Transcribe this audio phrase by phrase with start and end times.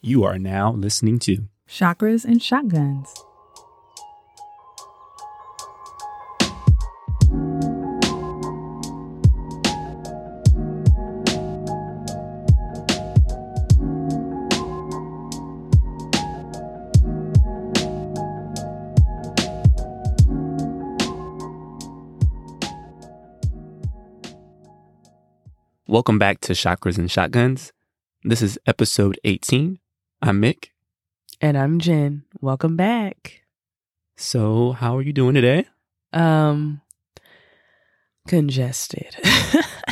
[0.00, 3.12] You are now listening to Chakras and Shotguns.
[25.88, 27.72] Welcome back to Chakras and Shotguns.
[28.22, 29.80] This is episode 18.
[30.20, 30.68] I'm Mick.
[31.40, 32.24] And I'm Jenn.
[32.40, 33.42] Welcome back.
[34.16, 35.66] So, how are you doing today?
[36.12, 36.80] Um
[38.26, 39.16] congested.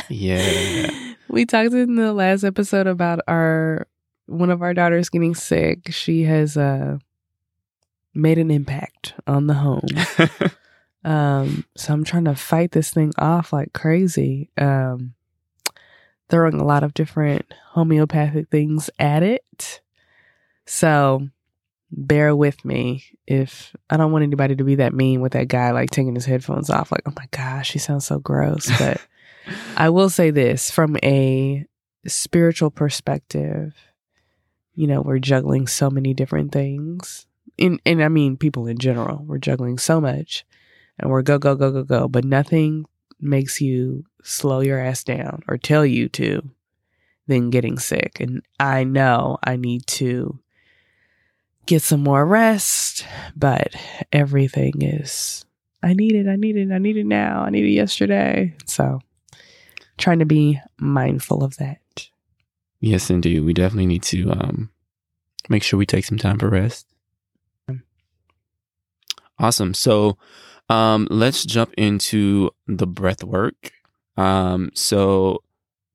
[0.09, 0.89] Yeah.
[1.27, 3.87] we talked in the last episode about our
[4.25, 5.91] one of our daughters getting sick.
[5.91, 6.99] She has uh
[8.13, 9.87] made an impact on the home.
[11.05, 14.49] Um, so I'm trying to fight this thing off like crazy.
[14.57, 15.13] Um,
[16.27, 19.79] throwing a lot of different homeopathic things at it.
[20.67, 21.27] So
[21.91, 25.71] bear with me if I don't want anybody to be that mean with that guy
[25.71, 26.91] like taking his headphones off.
[26.91, 28.69] Like, oh my gosh, he sounds so gross.
[28.79, 29.01] But
[29.77, 31.65] I will say this from a
[32.05, 33.73] spiritual perspective,
[34.75, 37.25] you know, we're juggling so many different things.
[37.57, 39.23] In and I mean people in general.
[39.25, 40.45] We're juggling so much
[40.99, 42.07] and we're go, go, go, go, go.
[42.07, 42.85] But nothing
[43.19, 46.49] makes you slow your ass down or tell you to
[47.27, 48.19] than getting sick.
[48.19, 50.39] And I know I need to
[51.67, 53.75] get some more rest, but
[54.11, 55.45] everything is
[55.83, 58.55] I need it, I need it, I need it now, I need it yesterday.
[58.65, 58.99] So
[59.97, 62.09] trying to be mindful of that.
[62.79, 63.41] yes, indeed.
[63.41, 64.69] We definitely need to um,
[65.49, 66.87] make sure we take some time for rest.
[69.39, 69.73] Awesome.
[69.73, 70.17] So,
[70.69, 73.71] um, let's jump into the breath work.
[74.17, 75.43] Um, so,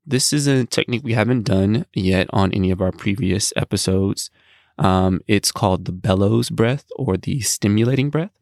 [0.07, 4.31] this is a technique we haven't done yet on any of our previous episodes.
[4.79, 8.33] Um, it's called the bellows breath or the stimulating breath.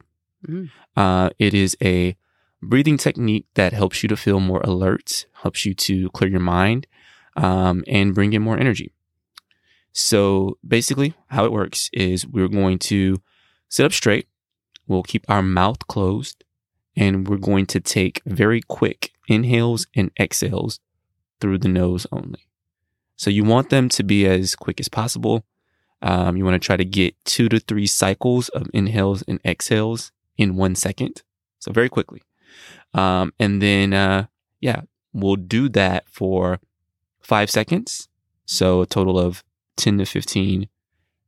[0.47, 0.69] Mm.
[0.95, 2.15] Uh, it is a
[2.61, 6.87] breathing technique that helps you to feel more alert, helps you to clear your mind,
[7.35, 8.93] um, and bring in more energy.
[9.93, 13.21] So basically, how it works is we're going to
[13.67, 14.27] sit up straight.
[14.87, 16.43] We'll keep our mouth closed,
[16.95, 20.79] and we're going to take very quick inhales and exhales
[21.39, 22.47] through the nose only.
[23.15, 25.45] So you want them to be as quick as possible.
[26.01, 30.11] Um, you want to try to get two to three cycles of inhales and exhales
[30.37, 31.21] in one second.
[31.59, 32.23] So very quickly.
[32.93, 34.25] Um, and then, uh,
[34.59, 34.81] yeah,
[35.13, 36.59] we'll do that for
[37.21, 38.09] five seconds.
[38.45, 39.43] So a total of
[39.77, 40.67] 10 to 15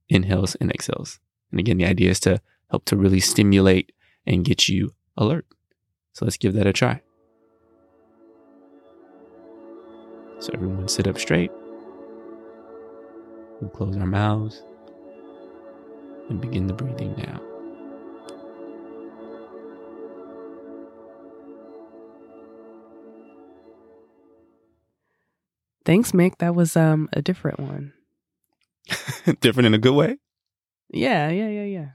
[0.09, 1.19] inhales and exhales.
[1.51, 3.91] And again, the idea is to help to really stimulate
[4.25, 5.45] and get you alert.
[6.13, 7.01] So let's give that a try.
[10.39, 11.51] So everyone sit up straight.
[13.63, 14.61] We'll close our mouths
[16.27, 17.39] and begin the breathing now.
[25.85, 26.39] Thanks, Mick.
[26.39, 27.93] That was um a different one.
[29.39, 30.17] Different in a good way.
[30.91, 31.87] Yeah, yeah, yeah, yeah.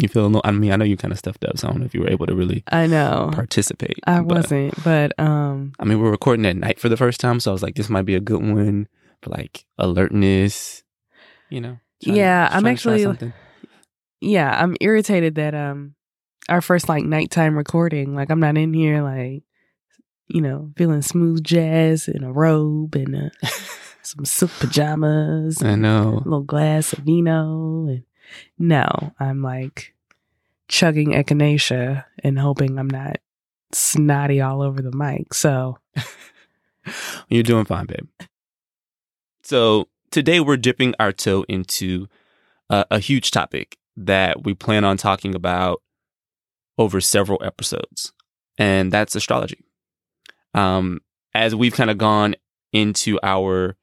[0.00, 0.40] You feel no?
[0.42, 2.00] I mean, I know you kind of stuffed up, so I don't know if you
[2.00, 3.30] were able to really I know.
[3.32, 4.00] participate.
[4.04, 7.38] I but, wasn't, but um I mean, we're recording at night for the first time,
[7.38, 8.88] so I was like, this might be a good one
[9.22, 10.83] for like alertness.
[11.50, 11.78] You know?
[12.00, 13.32] Yeah, I'm trying to try actually-
[14.20, 15.94] yeah, I'm irritated that um
[16.48, 19.42] our first like nighttime recording, like I'm not in here like
[20.28, 23.48] you know, feeling smooth jazz in a robe and uh,
[24.02, 26.14] some silk pajamas, I and know.
[26.14, 28.04] a little glass of vino and
[28.58, 29.94] no, I'm like
[30.68, 33.18] chugging echinacea and hoping I'm not
[33.72, 35.34] snotty all over the mic.
[35.34, 35.76] So,
[37.28, 38.08] You're doing fine, babe.
[39.42, 42.06] So today we're dipping our toe into
[42.70, 45.82] a, huge topic that we plan on talking about
[46.78, 48.12] over several episodes,
[48.56, 49.64] and that's astrology.
[50.54, 51.00] Um,
[51.34, 52.36] as we've kind of gone
[52.72, 53.76] into our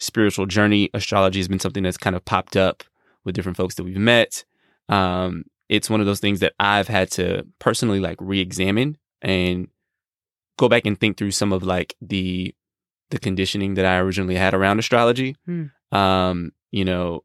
[0.00, 2.82] spiritual journey, astrology has been something that's kind of popped up
[3.26, 4.42] with different folks that we've met.
[4.88, 9.68] Um, it's one of those things that I've had to personally like re-examine and
[10.56, 12.54] go back and think through some of like the
[13.10, 15.36] the conditioning that I originally had around astrology.
[15.46, 15.64] Hmm.
[15.96, 17.22] Um, you know,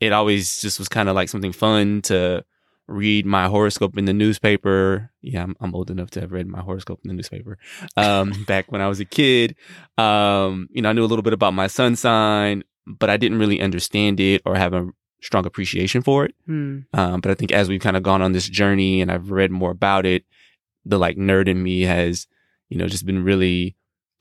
[0.00, 2.44] it always just was kind of like something fun to
[2.88, 5.10] read my horoscope in the newspaper.
[5.20, 7.58] Yeah, I'm, I'm old enough to have read my horoscope in the newspaper.
[7.96, 9.56] Um, back when I was a kid,
[9.98, 13.38] um, you know, I knew a little bit about my sun sign, but I didn't
[13.38, 14.88] really understand it or have a
[15.20, 16.34] strong appreciation for it.
[16.46, 19.30] hmm, Um, but I think as we've kind of gone on this journey and I've
[19.30, 20.24] read more about it,
[20.84, 22.28] the like nerd in me has,
[22.68, 23.74] you know, just been really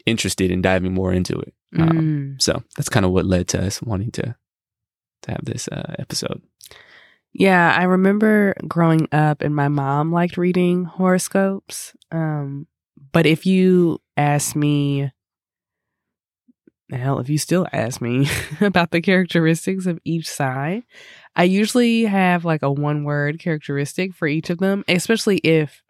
[0.05, 1.53] interested in diving more into it.
[1.77, 2.41] Um, mm.
[2.41, 4.35] so that's kind of what led to us wanting to
[5.23, 6.41] to have this uh, episode.
[7.33, 11.93] Yeah, I remember growing up and my mom liked reading horoscopes.
[12.11, 12.67] Um,
[13.11, 15.11] but if you ask me,
[16.89, 18.29] hell, if you still ask me
[18.61, 20.83] about the characteristics of each sign,
[21.35, 25.83] I usually have like a one word characteristic for each of them, especially if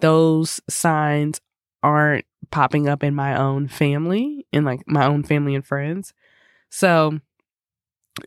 [0.00, 1.40] those signs
[1.82, 6.14] aren't popping up in my own family, in like my own family and friends.
[6.70, 7.18] So,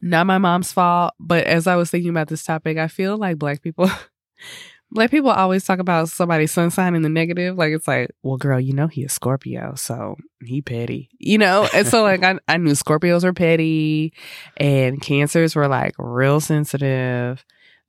[0.01, 3.37] not my mom's fault, but as I was thinking about this topic, I feel like
[3.37, 3.89] black people
[4.91, 7.57] black people always talk about somebody's sun sign in the negative.
[7.57, 11.09] Like it's like, well, girl, you know he is Scorpio, so he petty.
[11.19, 11.67] You know?
[11.73, 14.13] And so like I, I knew Scorpios were petty
[14.57, 17.45] and cancers were like real sensitive.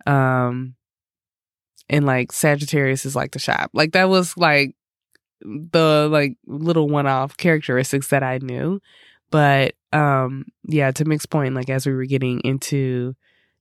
[0.07, 0.75] Um
[1.89, 3.71] and like Sagittarius is like the shop.
[3.73, 4.76] Like that was like
[5.43, 8.81] the like little one off characteristics that I knew.
[9.31, 13.15] But um yeah, to Mick's point, like as we were getting into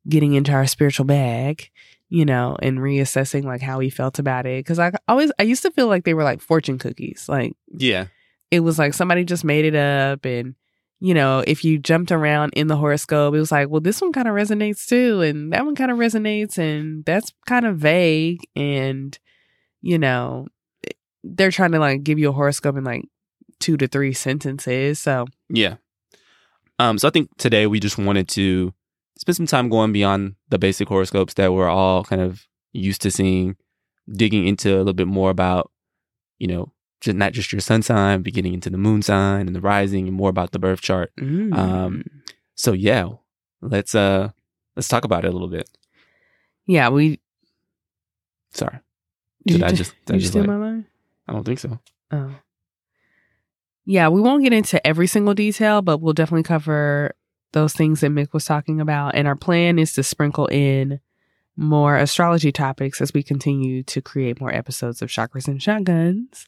[0.07, 1.69] getting into our spiritual bag,
[2.09, 4.65] you know, and reassessing like how we felt about it.
[4.65, 7.25] Cause I always I used to feel like they were like fortune cookies.
[7.27, 8.07] Like Yeah.
[8.51, 10.55] it was like somebody just made it up and
[11.01, 14.13] you know, if you jumped around in the horoscope, it was like, well, this one
[14.13, 18.39] kind of resonates too, and that one kind of resonates, and that's kind of vague.
[18.55, 19.15] And,
[19.81, 20.47] you know,
[21.27, 23.03] they're trying to like give you a horoscope in like
[23.59, 24.99] two to three sentences.
[24.99, 25.75] So, Yeah.
[26.77, 28.73] Um, so I think today we just wanted to
[29.17, 33.11] spend some time going beyond the basic horoscopes that we're all kind of used to
[33.11, 33.55] seeing,
[34.11, 35.71] digging into a little bit more about,
[36.37, 39.55] you know, just not just your sun sign, but getting into the moon sign and
[39.55, 41.11] the rising and more about the birth chart.
[41.19, 41.53] mm.
[41.57, 42.03] Um,
[42.55, 43.07] So yeah,
[43.61, 44.29] let's uh
[44.75, 45.69] let's talk about it a little bit.
[46.67, 47.19] yeah, we
[48.53, 48.79] Sorry.
[49.45, 50.85] did, Did I just- did I you just steal like- my line?
[51.27, 51.79] I don't think so.
[52.11, 52.35] Oh.
[53.85, 57.13] Yeah, we won't get into every single detail, but we'll definitely cover
[57.53, 59.15] those things that Mick was talking about.
[59.15, 60.99] And our plan is to sprinkle in
[61.55, 66.47] more astrology topics as we continue to create more episodes of Chakras and Shotguns.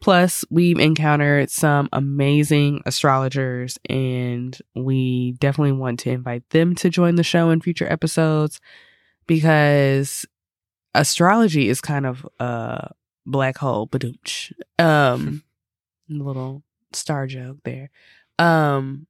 [0.00, 7.16] Plus, we've encountered some amazing astrologers, and we definitely want to invite them to join
[7.16, 8.60] the show in future episodes
[9.26, 10.24] because
[10.94, 12.90] astrology is kind of a
[13.26, 14.52] black hole, badooch.
[14.78, 15.42] Um,
[16.08, 16.62] little
[16.92, 17.90] star joke there.
[18.38, 19.06] Um,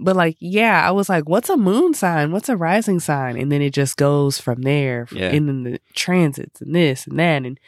[0.00, 2.30] but like, yeah, I was like, what's a moon sign?
[2.30, 3.36] What's a rising sign?
[3.36, 5.08] And then it just goes from there.
[5.10, 5.30] Yeah.
[5.30, 7.44] And then the transits and this and that.
[7.44, 7.58] And,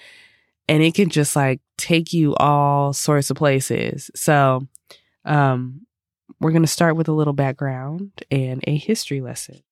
[0.68, 4.10] and it can just like take you all sorts of places.
[4.14, 4.68] So,
[5.24, 5.86] um,
[6.40, 9.62] we're going to start with a little background and a history lesson.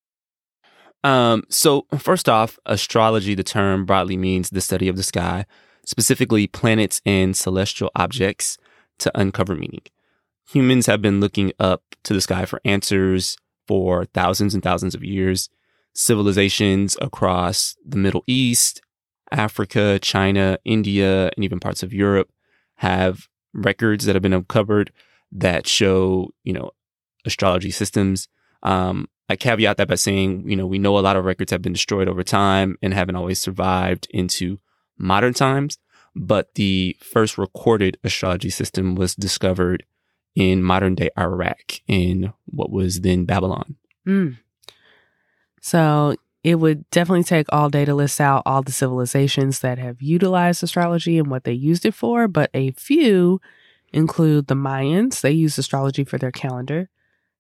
[1.05, 5.47] Um, so first off, astrology, the term broadly means the study of the sky,
[5.89, 8.59] specifically planets and celestial objects,
[8.99, 9.81] to uncover meaning.
[10.51, 15.03] Humans have been looking up to the sky for answers for thousands and thousands of
[15.03, 15.49] years.
[15.95, 18.83] Civilizations across the Middle East,
[19.33, 22.31] Africa, China, India, and even parts of Europe
[22.77, 24.93] have records that have been uncovered
[25.33, 26.71] that show, you know,
[27.25, 28.29] astrology systems.
[28.63, 31.63] Um, I caveat that by saying, you know, we know a lot of records have
[31.63, 34.61] been destroyed over time and haven't always survived into
[34.99, 35.79] modern times.
[36.15, 39.85] But the first recorded astrology system was discovered
[40.35, 43.77] in modern day Iraq in what was then Babylon.
[44.07, 44.39] Mm.
[45.61, 50.01] So it would definitely take all day to list out all the civilizations that have
[50.01, 53.41] utilized astrology and what they used it for, but a few
[53.93, 55.21] include the Mayans.
[55.21, 56.89] They used astrology for their calendar.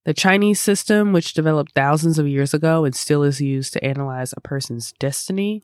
[0.04, 4.32] The Chinese system, which developed thousands of years ago and still is used to analyze
[4.36, 5.62] a person's destiny.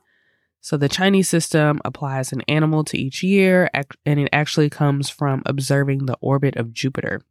[0.65, 3.69] So the Chinese system applies an animal to each year,
[4.03, 7.21] and it actually comes from observing the orbit of Jupiter.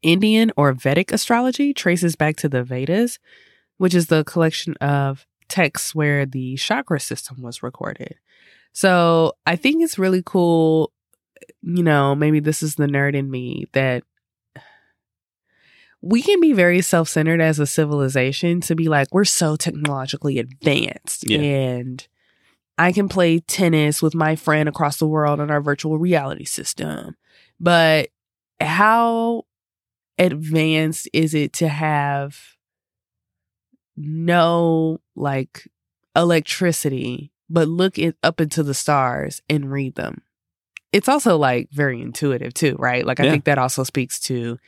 [0.00, 3.18] Indian or Vedic astrology traces back to the Vedas,
[3.78, 8.14] which is the collection of texts where the chakra system was recorded.
[8.72, 10.92] So I think it's really cool.
[11.62, 14.04] You know, maybe this is the nerd in me that
[16.06, 20.38] we can be very self centered as a civilization to be like, we're so technologically
[20.38, 21.28] advanced.
[21.28, 21.38] Yeah.
[21.40, 22.06] And
[22.76, 27.16] I can play tennis with my friend across the world on our virtual reality system.
[27.58, 28.10] But
[28.60, 29.44] how
[30.18, 32.38] advanced is it to have
[33.96, 35.68] no like
[36.14, 40.22] electricity, but look it up into the stars and read them?
[40.92, 43.06] It's also like very intuitive too, right?
[43.06, 43.30] Like I Yeah.
[43.30, 44.58] think that also speaks to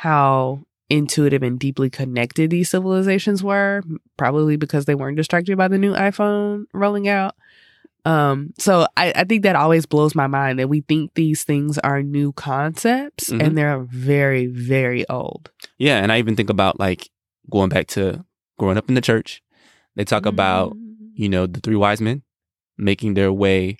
[0.00, 3.82] how intuitive and deeply connected these civilizations were,
[4.16, 7.34] probably because they weren't distracted by the new iPhone rolling out.
[8.06, 11.76] Um, so I, I think that always blows my mind that we think these things
[11.78, 13.42] are new concepts Mhm.
[13.44, 15.50] and they're very, very old.
[15.76, 17.10] Yeah, and I even think about like
[17.50, 18.24] going back to
[18.58, 19.42] growing up in the church.
[19.96, 20.74] They talk about,
[21.12, 22.22] you know, the three wise men
[22.78, 23.76] making their way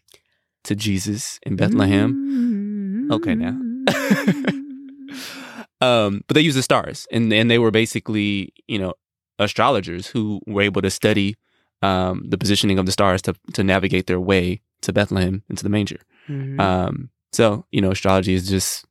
[0.65, 3.09] to Jesus in Bethlehem.
[3.11, 3.57] Okay, now.
[5.81, 8.95] um, but they used the stars, and and they were basically, you know,
[9.39, 11.37] astrologers who were able to study
[11.83, 15.69] um, the positioning of the stars to to navigate their way to Bethlehem into the
[15.69, 16.01] manger.
[16.29, 16.61] Mhm.
[16.61, 18.85] Um, so you know, astrology is just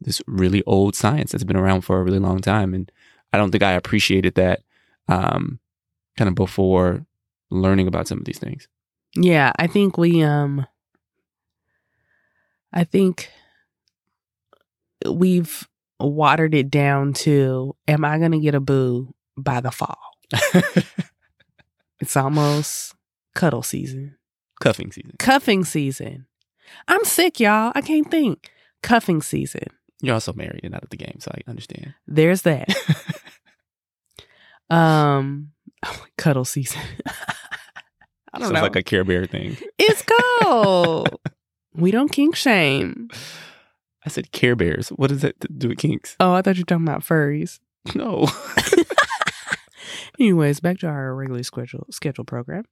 [0.00, 2.90] this really old science that's been around for a really long time, and
[3.32, 4.62] I don't think I appreciated that
[5.08, 5.58] um,
[6.16, 7.06] kind of before
[7.50, 8.68] learning about some of these things.
[9.14, 10.66] Yeah, I think we um
[12.72, 13.30] I think
[15.06, 15.68] we've
[16.10, 19.98] watered it down to am I going to get a boo by the fall?
[22.00, 22.94] It's almost
[23.34, 24.16] cuddle season.
[24.60, 25.12] Cuffing season.
[25.18, 26.26] Cuffing season.
[26.88, 27.70] I'm sick, y'all.
[27.74, 28.50] I can't think.
[28.82, 29.66] Cuffing season.
[30.00, 31.94] You're also married and out of the game, so I understand.
[32.08, 32.68] There's that.
[34.70, 35.52] um
[36.18, 36.80] cuddle season.
[38.34, 38.62] I don't Sounds know.
[38.62, 39.56] like a Care Bear thing.
[39.78, 40.02] it's
[40.42, 41.20] cold.
[41.74, 43.08] we don't kink shame.
[44.04, 44.88] I said Care Bears.
[44.90, 46.16] What does that do with kinks?
[46.18, 47.58] Oh, I thought you were talking about furries.
[47.96, 48.28] No.
[50.20, 52.64] Anyways, back to our regularly scheduled schedule program.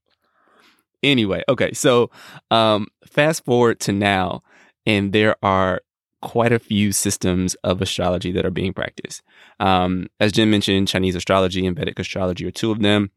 [1.02, 1.72] anyway, okay.
[1.72, 2.10] So,
[2.50, 4.42] um, fast forward to now,
[4.86, 5.80] and there are
[6.22, 9.22] quite a few systems of astrology that are being practiced.
[9.58, 13.10] Um, as Jim mentioned, Chinese astrology and Vedic astrology are two of them.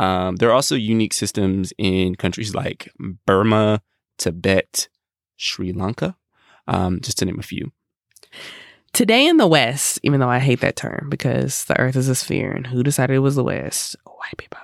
[0.00, 2.92] Um, there are also unique systems in countries like
[3.26, 3.80] Burma,
[4.18, 4.88] Tibet,
[5.36, 6.16] Sri Lanka,
[6.68, 7.72] um, just to name a few.
[8.92, 12.14] Today in the West, even though I hate that term because the Earth is a
[12.14, 13.96] sphere, and who decided it was the West?
[14.04, 14.58] White people.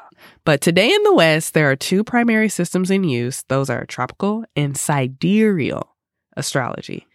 [0.44, 3.42] But today in the West, there are two primary systems in use.
[3.48, 5.96] Those are tropical and sidereal
[6.36, 7.06] astrology.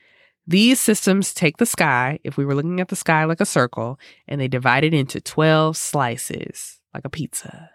[0.48, 4.00] These systems take the sky, if we were looking at the sky like a circle,
[4.28, 7.70] and they divide it into 12 slices, like a pizza.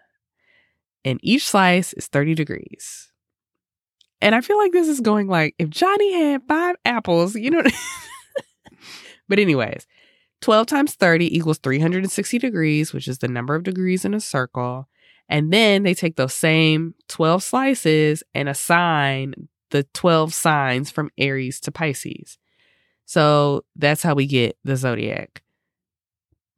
[1.04, 3.12] And each slice is 30 degrees.
[4.24, 7.62] And I feel like this is going like if Johnny had five apples, you know.
[9.28, 9.86] but, anyways,
[10.40, 14.88] 12 times 30 equals 360 degrees, which is the number of degrees in a circle.
[15.28, 19.34] And then they take those same 12 slices and assign
[19.70, 22.38] the 12 signs from Aries to Pisces.
[23.04, 25.42] So that's how we get the zodiac.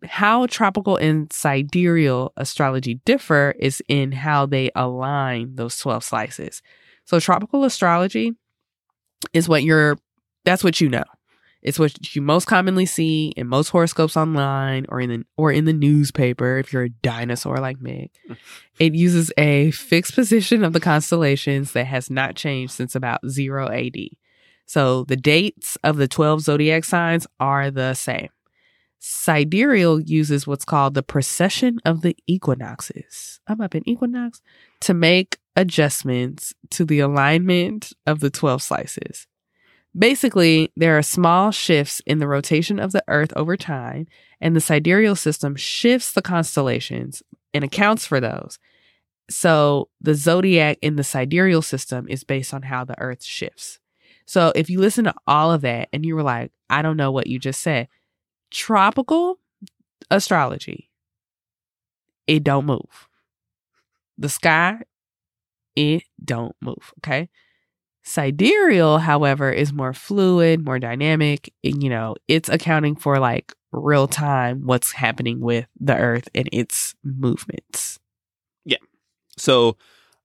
[0.05, 6.63] How tropical and sidereal astrology differ is in how they align those 12 slices.
[7.07, 8.33] So tropical astrology
[9.33, 9.97] is what you're
[10.45, 11.05] that's what you know.
[11.63, 15.65] It's what you most commonly see in most horoscopes online or in the or in
[15.65, 18.11] the newspaper if you're a dinosaur like me.
[18.79, 23.71] It uses a fixed position of the constellations that has not changed since about 0
[23.71, 23.97] AD.
[24.67, 28.29] So the dates of the 12 zodiac signs are the same.
[28.99, 33.41] Sidereal uses what's called the precession of the equinoxes.
[33.47, 34.43] I'm up in equinox
[34.81, 39.27] to make adjustments to the alignment of the 12 slices.
[39.99, 44.07] Basically, there are small shifts in the rotation of the Earth over time,
[44.41, 47.23] and the sidereal system shifts the constellations
[47.55, 48.59] and accounts for those.
[49.31, 53.81] So, the zodiac in the sidereal system is based on how the Earth shifts.
[54.27, 57.11] So, if you listen to all of that and you were like, I don't know
[57.11, 57.89] what you just said,
[58.51, 59.39] tropical
[60.11, 60.91] astrology,
[62.27, 63.09] it don't move.
[64.19, 64.83] The sky,
[65.77, 66.93] it don't move.
[66.99, 67.29] Okay.
[68.03, 71.53] Sidereal, however, is more fluid, more dynamic.
[71.65, 76.49] and, You know, it's accounting for like real time what's happening with the earth and
[76.53, 77.99] its movements.
[78.65, 78.79] Yeah.
[79.37, 79.77] So,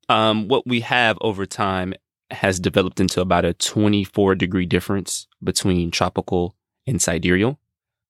[0.10, 1.94] um, what we have over time
[2.30, 6.56] has developed into about a 24 degree difference between tropical
[6.86, 7.60] and sidereal.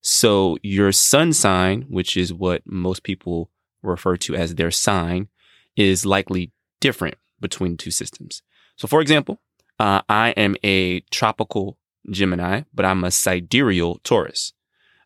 [0.01, 3.49] So, your sun sign, which is what most people
[3.83, 5.29] refer to as their sign,
[5.77, 8.41] is likely different between two systems.
[8.77, 9.41] So, for example,
[9.79, 11.77] uh, I am a tropical
[12.09, 14.53] Gemini, but I'm a sidereal Taurus.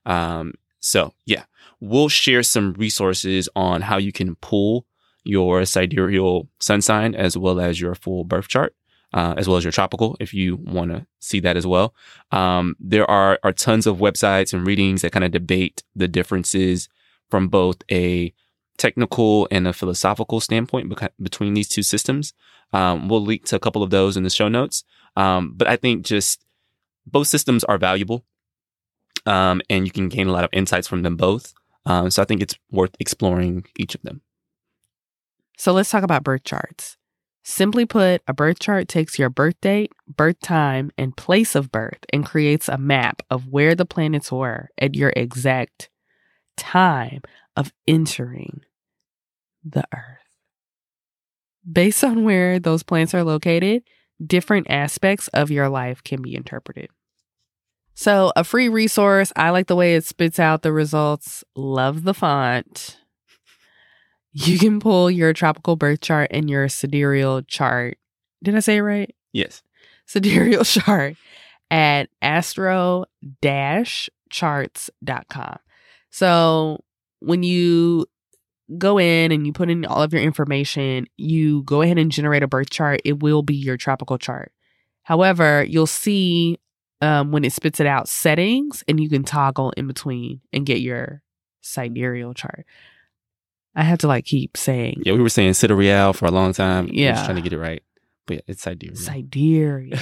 [0.06, 1.46] Um, so, yeah,
[1.80, 4.86] we'll share some resources on how you can pull
[5.24, 8.75] your sidereal sun sign as well as your full birth chart,
[9.13, 11.96] uh, as well as your tropical, if you want to see that as well.
[12.32, 16.88] Um, there are, are tons of websites and readings that kind of debate the differences
[17.30, 18.34] from both a
[18.77, 22.34] technical and a philosophical standpoint beca- between these two systems.
[22.74, 24.84] Um, we'll link to a couple of those in the show notes.
[25.15, 26.44] Um, but I think just
[27.05, 28.25] both systems are valuable
[29.25, 31.53] um, and you can gain a lot of insights from them both.
[31.86, 34.22] Um, so I think it's worth exploring each of them.
[35.58, 36.98] So let's talk about birth charts.
[37.44, 42.00] Simply put, a birth chart takes your birth date, birth time, and place of birth
[42.12, 45.89] and creates a map of where the planets were at your exact
[46.57, 47.21] time
[47.55, 48.62] of entering
[49.63, 50.19] the earth.
[51.69, 53.83] Based on where those plants are located,
[54.25, 56.89] different aspects of your life can be interpreted.
[57.95, 59.31] So, a free resource.
[59.35, 61.43] I like the way it spits out the results.
[61.55, 62.97] Love the font.
[64.33, 67.97] You can pull your tropical birth chart and your sidereal chart.
[68.43, 69.15] Did I say it right?
[69.31, 69.63] Yes.
[70.05, 71.15] Sidereal chart
[71.71, 73.05] at astro
[74.29, 75.57] charts.com.
[76.15, 76.81] So,
[77.19, 78.05] when you
[78.77, 82.41] go in and you put in all of your information, you go ahead and generate
[82.41, 83.01] a birth chart.
[83.03, 84.53] It will be your tropical chart.
[85.03, 86.57] However, you'll see
[87.01, 90.79] um, when it spits it out settings and you can toggle in between and get
[90.79, 91.22] your
[91.60, 92.65] sidereal chart.
[93.75, 95.03] I have to like keep saying.
[95.05, 96.88] Yeah, we were saying sidereal for a long time.
[96.93, 97.12] Yeah.
[97.12, 97.84] Just trying to get it right.
[98.25, 98.95] But yeah, it's sidereal.
[98.95, 100.00] Sidereal.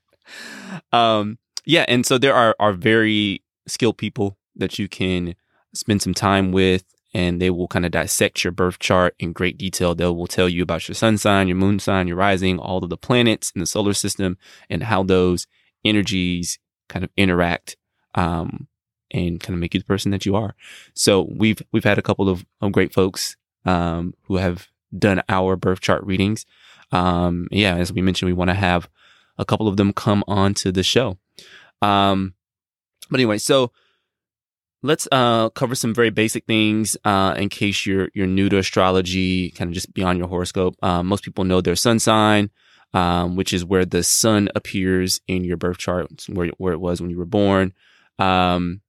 [0.92, 1.36] um,
[1.66, 5.34] yeah, and so there are are very skilled people that you can
[5.74, 9.58] spend some time with and they will kind of dissect your birth chart in great
[9.58, 9.94] detail.
[9.94, 12.90] They will tell you about your sun sign, your moon sign, your rising, all of
[12.90, 14.38] the planets in the solar system,
[14.68, 15.46] and how those
[15.84, 17.76] energies kind of interact
[18.14, 18.68] um,
[19.10, 20.54] and kind of make you the person that you are.
[20.94, 25.56] So we've we've had a couple of, of great folks um, who have done our
[25.56, 26.46] birth chart readings.
[26.92, 28.88] Um, yeah, as we mentioned, we want to have
[29.38, 31.18] a couple of them come on to the show.
[31.82, 32.34] Um,
[33.08, 33.72] but anyway, so
[34.82, 39.50] let's uh, cover some very basic things uh, in case you're you're new to astrology,
[39.50, 40.76] kind of just beyond your horoscope.
[40.82, 42.50] Uh, most people know their sun sign,
[42.94, 47.00] um, which is where the sun appears in your birth chart, where where it was
[47.00, 47.72] when you were born.
[48.18, 48.80] Um,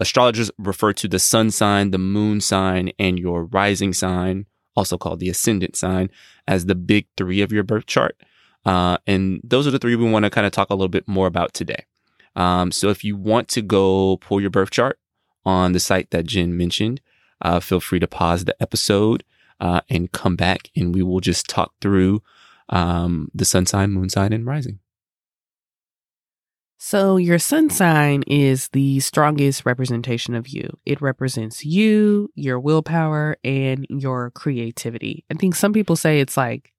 [0.00, 5.20] astrologers refer to the sun sign, the moon sign, and your rising sign, also called
[5.20, 6.10] the ascendant sign,
[6.46, 8.16] as the big three of your birth chart.
[8.64, 11.06] Uh, and those are the three we want to kind of talk a little bit
[11.06, 11.84] more about today.
[12.34, 14.98] Um, so if you want to go pull your birth chart,
[15.46, 17.00] on the site that Jenn mentioned,
[17.40, 19.24] uh, feel free to pause the episode
[19.60, 22.22] uh, and come back, and we will just talk through
[22.68, 24.80] um, the sun sign, moon sign, and rising.
[26.78, 30.76] So, your sun sign is the strongest representation of you.
[30.84, 35.24] It represents you, your willpower, and your creativity.
[35.30, 36.74] I think some people say it's like,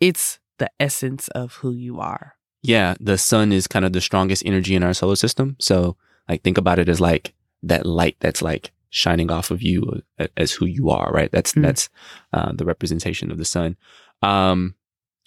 [0.00, 2.36] it's the essence of who you are.
[2.62, 5.56] Yeah, the sun is kind of the strongest energy in our solar system.
[5.58, 5.96] So,
[6.28, 7.34] like, think about it as like
[7.68, 10.02] that light that's like shining off of you
[10.36, 11.30] as who you are, right?
[11.30, 11.88] That's mm that's
[12.32, 13.76] uh, the representation of the sun.
[14.22, 14.74] Um,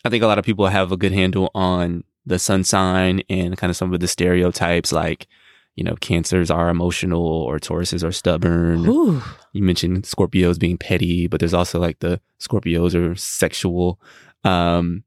[0.06, 3.58] I think a lot of people have a good handle on the sun sign and
[3.58, 5.28] kind of some of the stereotypes, like
[5.76, 8.86] you know, cancers are emotional or Tauruses are stubborn.
[8.86, 9.22] Ooh.
[9.54, 13.98] You mentioned Scorpios being petty, but there's also like the Scorpios are sexual.
[14.44, 15.04] Um,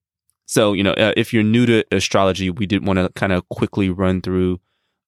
[0.46, 3.46] so you know, uh, if you're new to astrology, we did want to kind of
[3.50, 4.60] quickly run through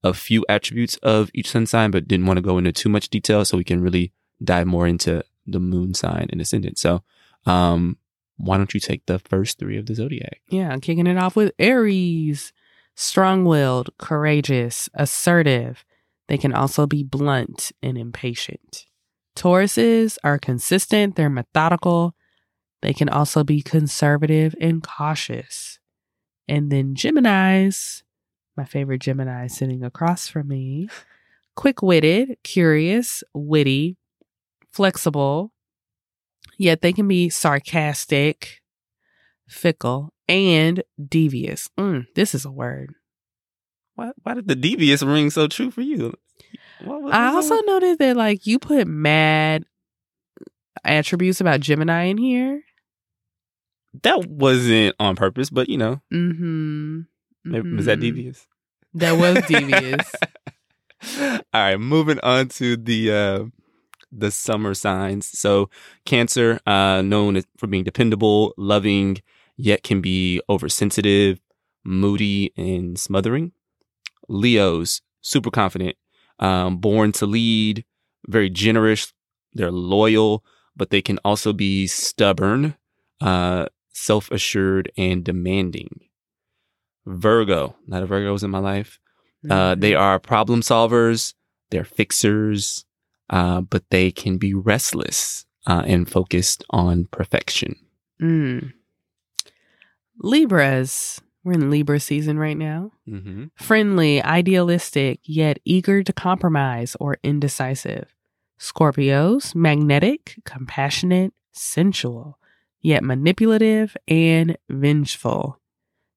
[0.04, 3.08] a few attributes of each sun sign, but didn't want to go into too much
[3.08, 4.12] detail so we can really
[4.42, 6.78] dive more into the moon sign and ascendant.
[6.78, 7.02] So,
[7.46, 7.96] um,
[8.36, 10.40] why don't you take the first three of the zodiac?
[10.48, 12.52] Yeah, I'm kicking it off with Aries.
[12.94, 15.84] Strong willed, courageous, assertive.
[16.28, 18.86] They can also be blunt and impatient.
[19.34, 22.14] Tauruses are consistent, they're methodical.
[22.82, 25.78] They can also be conservative and cautious.
[26.46, 28.02] And then Geminis,
[28.56, 30.88] my favorite Gemini sitting across from me.
[31.56, 33.96] Quick witted, curious, witty,
[34.72, 35.52] flexible,
[36.58, 38.60] yet they can be sarcastic,
[39.48, 41.68] fickle, and devious.
[41.78, 42.94] Mm, this is a word.
[43.94, 46.14] Why, why did the devious ring so true for you?
[46.82, 49.64] What, I also noticed that like you put mad
[50.82, 52.62] attributes about Gemini in here.
[54.02, 56.00] That wasn't on purpose, but you know.
[56.12, 57.02] Mm-hmm.
[57.46, 57.76] Mm-hmm.
[57.76, 58.46] Was that devious?
[58.94, 60.10] That was devious.
[61.20, 63.44] All right, moving on to the uh
[64.10, 65.26] the summer signs.
[65.38, 65.68] So
[66.04, 69.18] Cancer, uh known for being dependable, loving,
[69.56, 71.40] yet can be oversensitive,
[71.84, 73.52] moody, and smothering.
[74.28, 75.96] Leos, super confident,
[76.38, 77.84] um, born to lead,
[78.26, 79.12] very generous.
[79.52, 80.44] They're loyal,
[80.76, 82.76] but they can also be stubborn,
[83.20, 86.08] uh, self assured, and demanding.
[87.06, 87.76] Virgo.
[87.86, 88.98] Not a lot of Virgos in my life.
[89.48, 89.80] Uh, mm-hmm.
[89.80, 91.34] they are problem solvers.
[91.70, 92.84] They're fixers,
[93.30, 97.76] uh, but they can be restless uh, and focused on perfection.
[98.20, 98.72] Mm.
[100.18, 101.20] Libras.
[101.42, 102.92] We're in Libra season right now.
[103.06, 103.46] Mm-hmm.
[103.56, 108.14] Friendly, idealistic, yet eager to compromise or indecisive.
[108.58, 112.38] Scorpios, magnetic, compassionate, sensual,
[112.80, 115.60] yet manipulative and vengeful.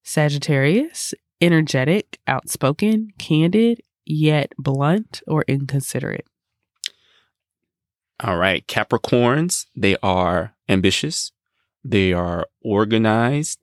[0.07, 6.25] Sagittarius, energetic, outspoken, candid, yet blunt or inconsiderate.
[8.23, 8.65] All right.
[8.67, 11.33] Capricorns, they are ambitious,
[11.83, 13.59] they are organized,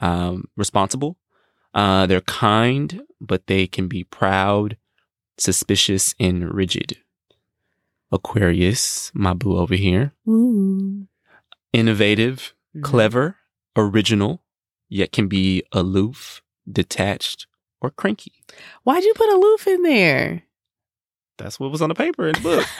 [0.00, 1.18] um, responsible.
[1.74, 4.76] Uh, they're kind, but they can be proud,
[5.36, 6.98] suspicious, and rigid.
[8.12, 11.08] Aquarius, my boo over here, Ooh.
[11.72, 12.82] innovative, Mhm.
[12.84, 13.36] clever,
[13.76, 14.44] original,
[14.92, 17.46] yet can be aloof, detached,
[17.80, 18.32] or cranky.
[18.84, 20.42] Why'd you put aloof in there?
[21.38, 22.66] That's what was on the paper in the book.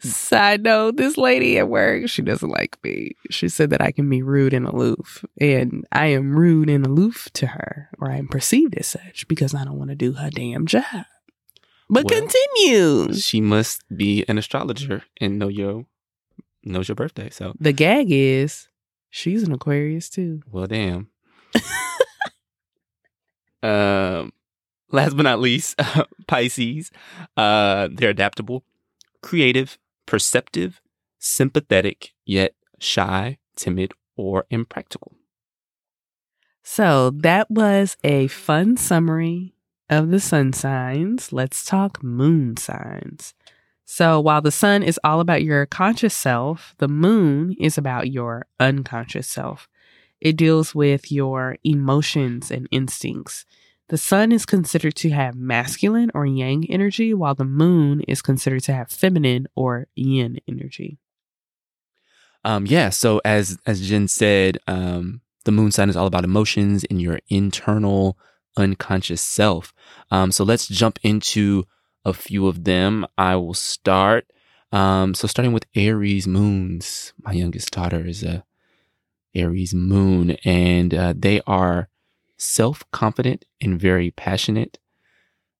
[0.00, 3.12] Side note, this lady at work, she doesn't like me.
[3.30, 5.24] She said that I can be rude and aloof.
[5.40, 9.54] And I am rude and aloof to her, or I am perceived as such because
[9.54, 10.84] I don't want to do her damn job.
[11.88, 13.14] But Well, continue.
[13.14, 15.86] she must be an astrologer and know your
[16.64, 17.30] knows your birthday.
[17.30, 18.68] So, The gag is
[19.12, 20.42] she's an Aquarius too.
[20.50, 21.08] well, damn.
[23.62, 24.32] um,
[24.90, 25.78] last but not least,
[26.26, 26.90] Pisces.
[27.36, 28.64] Uh, they're adaptable,
[29.22, 30.80] creative, perceptive,
[31.18, 35.12] sympathetic, yet shy, timid, or impractical.
[36.64, 39.54] So that was a fun summary
[39.90, 41.32] of the sun signs.
[41.32, 43.34] Let's talk moon signs.
[43.92, 48.46] So while the sun is all about your conscious self, the moon is about your
[48.58, 49.68] unconscious self.
[50.18, 53.44] It deals with your emotions and instincts.
[53.90, 58.62] The sun is considered to have masculine or yang energy, while the moon is considered
[58.62, 60.96] to have feminine or yin energy.
[62.46, 62.88] Um, yeah.
[62.88, 67.20] So as as Jenn said, um, the moon sign is all about emotions and your
[67.28, 68.16] internal
[68.56, 69.74] unconscious self.
[70.10, 71.66] Um, so let's jump into
[72.04, 73.06] a few of them.
[73.16, 74.26] I will start.
[74.70, 77.12] Um, so starting with Aries moons.
[77.22, 78.44] My youngest daughter is a
[79.34, 81.88] Aries moon, and uh, they are
[82.36, 84.78] self confident and very passionate.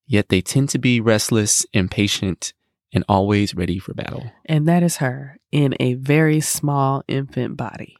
[0.05, 2.53] Yet they tend to be restless, impatient,
[2.93, 4.31] and always ready for battle.
[4.45, 7.97] And that is her in a very small infant body.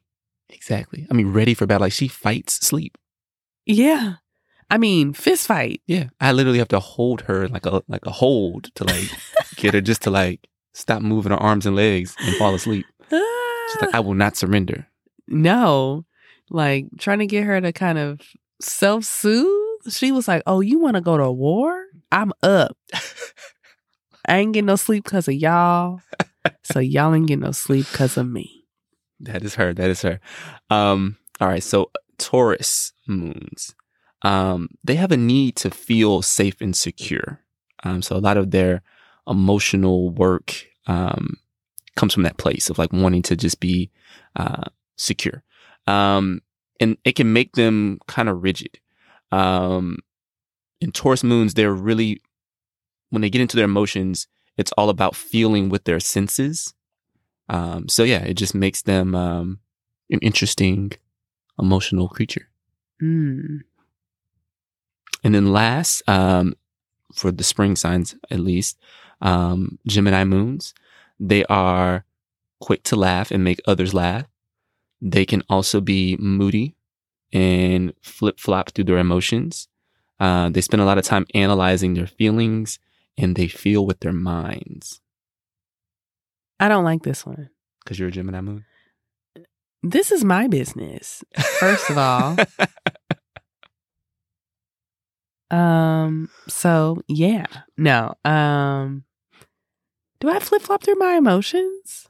[0.49, 1.07] Exactly.
[1.09, 1.85] I mean, ready for battle.
[1.85, 2.97] Like she fights sleep.
[3.65, 4.15] Yeah.
[4.73, 5.83] I mean, fist fight.
[5.85, 6.05] Yeah.
[6.19, 9.07] I literally have to hold her like a like a hold to like
[9.55, 12.87] get her just to like stop moving her arms and legs and fall asleep.
[13.11, 14.87] She's like, I will not surrender.
[15.27, 16.05] no.
[16.49, 18.19] Like trying to get her to kind of
[18.59, 19.91] self soothe.
[19.91, 21.85] She was like, Oh, you want to go to war?
[22.11, 22.75] I'm up.
[24.27, 26.01] I ain't getting no sleep because of y'all.
[26.63, 28.65] So y'all ain't getting no sleep because of me.
[29.19, 29.71] That is her.
[29.71, 30.19] That is her.
[30.71, 31.61] Um, all right.
[31.63, 33.75] So Taurus moons.
[34.23, 37.41] Um, they have a need to feel safe and secure.
[37.83, 38.81] Um, so a lot of their
[39.27, 41.37] emotional work um,
[41.95, 43.91] comes from that place of like wanting to just be
[44.35, 44.63] uh,
[44.95, 45.43] secure.
[45.87, 46.41] Um,
[46.79, 48.79] and it can make them kind of rigid.
[49.31, 49.99] Um,
[50.79, 52.21] in Taurus moons, they're really,
[53.09, 56.73] when they get into their emotions, it's all about feeling with their senses.
[57.49, 59.59] Um, so yeah, it just makes them um,
[60.09, 60.91] an interesting
[61.59, 62.49] emotional creature.
[63.01, 63.61] Mm.
[65.23, 66.55] And then last, um,
[67.13, 68.77] for the spring signs at least,
[69.21, 70.73] um, Gemini moons,
[71.19, 72.05] they are
[72.59, 74.25] quick to laugh and make others laugh.
[75.01, 76.75] They can also be moody
[77.31, 79.67] and flip flop through their emotions.
[80.19, 82.79] Uh, they spend a lot of time analyzing their feelings
[83.17, 85.01] and they feel with their minds.
[86.59, 87.49] I don't like this one.
[87.83, 88.65] Because you're a Gemini moon.
[89.81, 91.23] This is my business.
[91.59, 92.37] First of all.
[95.53, 97.45] Um, so yeah.
[97.77, 98.15] No.
[98.25, 99.03] Um
[100.19, 102.07] do I flip flop through my emotions?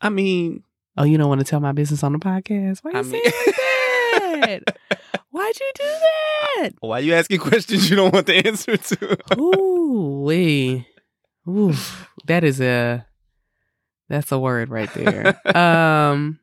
[0.00, 0.64] I mean,
[0.96, 2.80] Oh, you don't want to tell my business on the podcast?
[2.82, 4.76] Why you I say mean- like that?
[5.30, 6.70] Why'd you do that?
[6.80, 9.18] why are you asking questions you don't want the answer to?
[9.40, 10.86] Ooh, wee.
[11.48, 11.72] Ooh,
[12.26, 13.06] that is a
[14.08, 15.38] that's a word right there.
[15.56, 16.40] um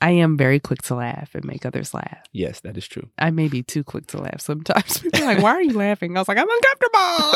[0.00, 2.22] I am very quick to laugh and make others laugh.
[2.32, 3.08] yes, that is true.
[3.18, 4.98] I may be too quick to laugh sometimes.
[5.02, 6.16] People are like, why are you laughing?
[6.16, 7.34] I was like, I'm uncomfortable.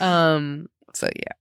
[0.06, 1.32] um, so yeah.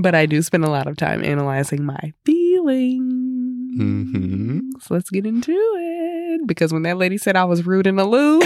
[0.00, 3.80] But I do spend a lot of time analyzing my feelings.
[3.80, 4.60] Mm-hmm.
[4.80, 6.46] So let's get into it.
[6.46, 8.44] Because when that lady said I was rude and aloof,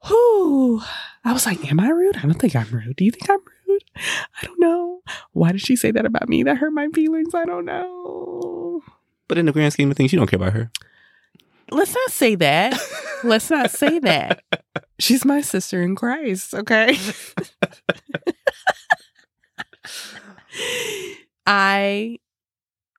[0.06, 0.82] whew,
[1.24, 2.16] I was like, Am I rude?
[2.16, 2.96] I don't think I'm rude.
[2.96, 3.57] Do you think I'm rude?
[3.96, 5.00] I don't know.
[5.32, 6.42] Why did she say that about me?
[6.42, 7.34] That hurt my feelings.
[7.34, 8.82] I don't know.
[9.28, 10.70] but in the grand scheme of things, you don't care about her.
[11.70, 12.80] Let's not say that.
[13.24, 14.42] Let's not say that.
[14.98, 16.96] She's my sister in Christ, okay?
[21.46, 22.18] I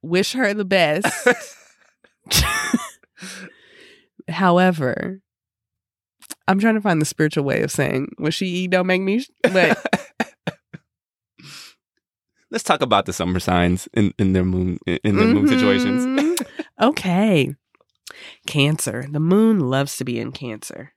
[0.02, 1.08] wish her the best.
[4.28, 5.22] However,
[6.48, 9.20] I'm trying to find the spiritual way of saying what she eat don't make me.
[9.20, 10.09] sh- But
[12.52, 16.06] Let's talk about the summer signs in, in their moon in their moon situations.
[16.06, 16.48] Mhm.
[16.82, 17.56] okay.
[18.48, 19.06] Cancer.
[19.10, 20.94] The moon loves to be in Cancer.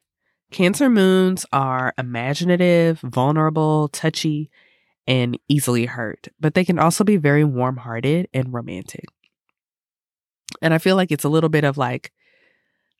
[0.51, 4.51] Cancer moons are imaginative, vulnerable, touchy,
[5.07, 9.07] and easily hurt, but they can also be very warm hearted and romantic.
[10.61, 12.13] And I feel like it's a little bit of like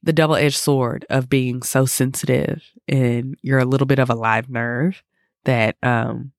[0.03, 4.15] the double edged sword of being so sensitive and you're a little bit of a
[4.15, 5.03] live nerve
[5.45, 6.33] that um,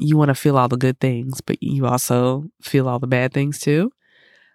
[0.00, 3.32] you want to feel all the good things, but you also feel all the bad
[3.32, 3.92] things too.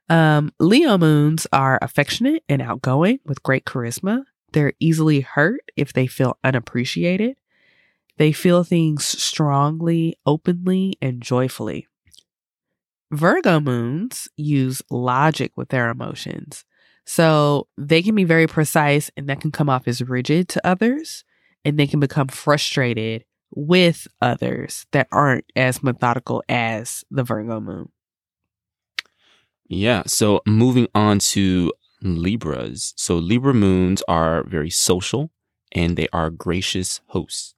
[0.09, 4.23] Um, Leo moons are affectionate and outgoing with great charisma.
[4.53, 7.37] They're easily hurt if they feel unappreciated.
[8.17, 11.87] They feel things strongly, openly, and joyfully.
[13.11, 16.65] Virgo moons use logic with their emotions.
[17.05, 21.23] So they can be very precise and that can come off as rigid to others.
[21.63, 23.25] And they can become frustrated
[23.55, 27.89] with others that aren't as methodical as the Virgo moon.
[29.67, 30.03] Yeah.
[30.05, 32.93] So moving on to Libras.
[32.97, 35.31] So Libra moons are very social
[35.71, 37.55] and they are gracious hosts.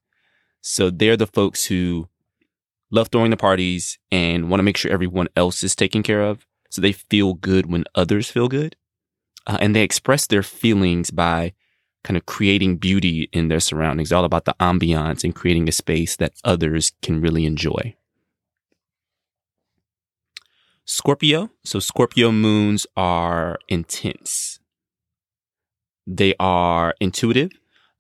[0.62, 2.08] So they're the folks who
[2.92, 6.46] love throwing the parties and want to make sure everyone else is taken care of.
[6.70, 8.76] So they feel good when others feel good.
[9.46, 11.54] Uh, and they express their feelings by
[12.08, 16.16] kind of creating beauty in their surroundings, all about the ambiance and creating a space
[16.16, 17.94] that others can really enjoy.
[20.86, 21.50] Scorpio.
[21.66, 24.60] So Scorpio moons are intense.
[26.06, 27.52] They are intuitive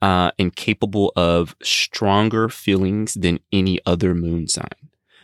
[0.02, 4.70] uh, and capable of stronger feelings than any other moon sign.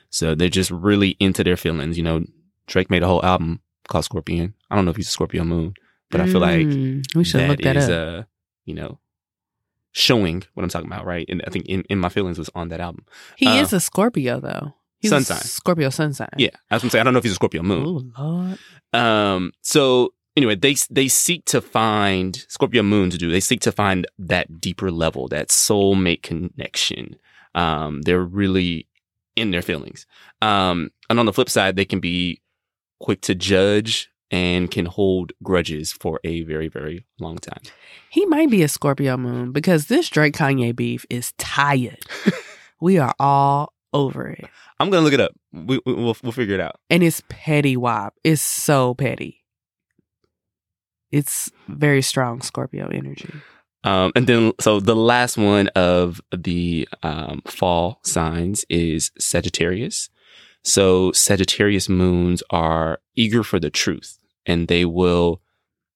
[0.09, 1.97] So they're just really into their feelings.
[1.97, 2.25] You know,
[2.67, 4.53] Drake made a whole album called Scorpion.
[4.69, 5.73] I don't know if he's a Scorpio moon,
[6.11, 8.19] but I feel like Mm, we should look that is, up.
[8.19, 8.23] uh,
[8.65, 8.99] you know,
[9.91, 11.25] showing what I'm talking about, right?
[11.29, 13.05] And I think in, in my feelings was on that album.
[13.35, 14.73] he uh, is a Scorpio though.
[14.99, 15.41] He's sun a sign.
[15.41, 16.29] Scorpio sun sign.
[16.37, 18.13] Yeah, I was gonna say I don't know if he's a Scorpio moon.
[18.17, 18.59] Oh Lord.
[18.93, 23.31] Um, so anyway, they they seek to find Scorpio moons do.
[23.31, 27.17] They seek to find that deeper level, that soulmate connection.
[27.55, 28.87] Um, they're really
[29.35, 30.05] in their feelings.
[30.41, 32.41] Um, and on the flip side, they can be
[32.99, 37.61] quick to judge and can hold grudges for a very very long time.
[38.09, 42.03] He might be a Scorpio moon because this Drake Kanye beef is tired.
[42.81, 44.45] we are all over it.
[44.79, 45.33] I'm gonna look it up.
[45.53, 46.79] We, we, we'll we'll figure it out.
[46.89, 48.15] And it's petty wop.
[48.23, 49.43] It's so petty.
[51.11, 53.29] It's very strong Scorpio energy.
[53.83, 60.09] Um, and then, so the last one of the um, fall signs is Sagittarius.
[60.63, 65.41] So Sagittarius moons are eager for the truth and they will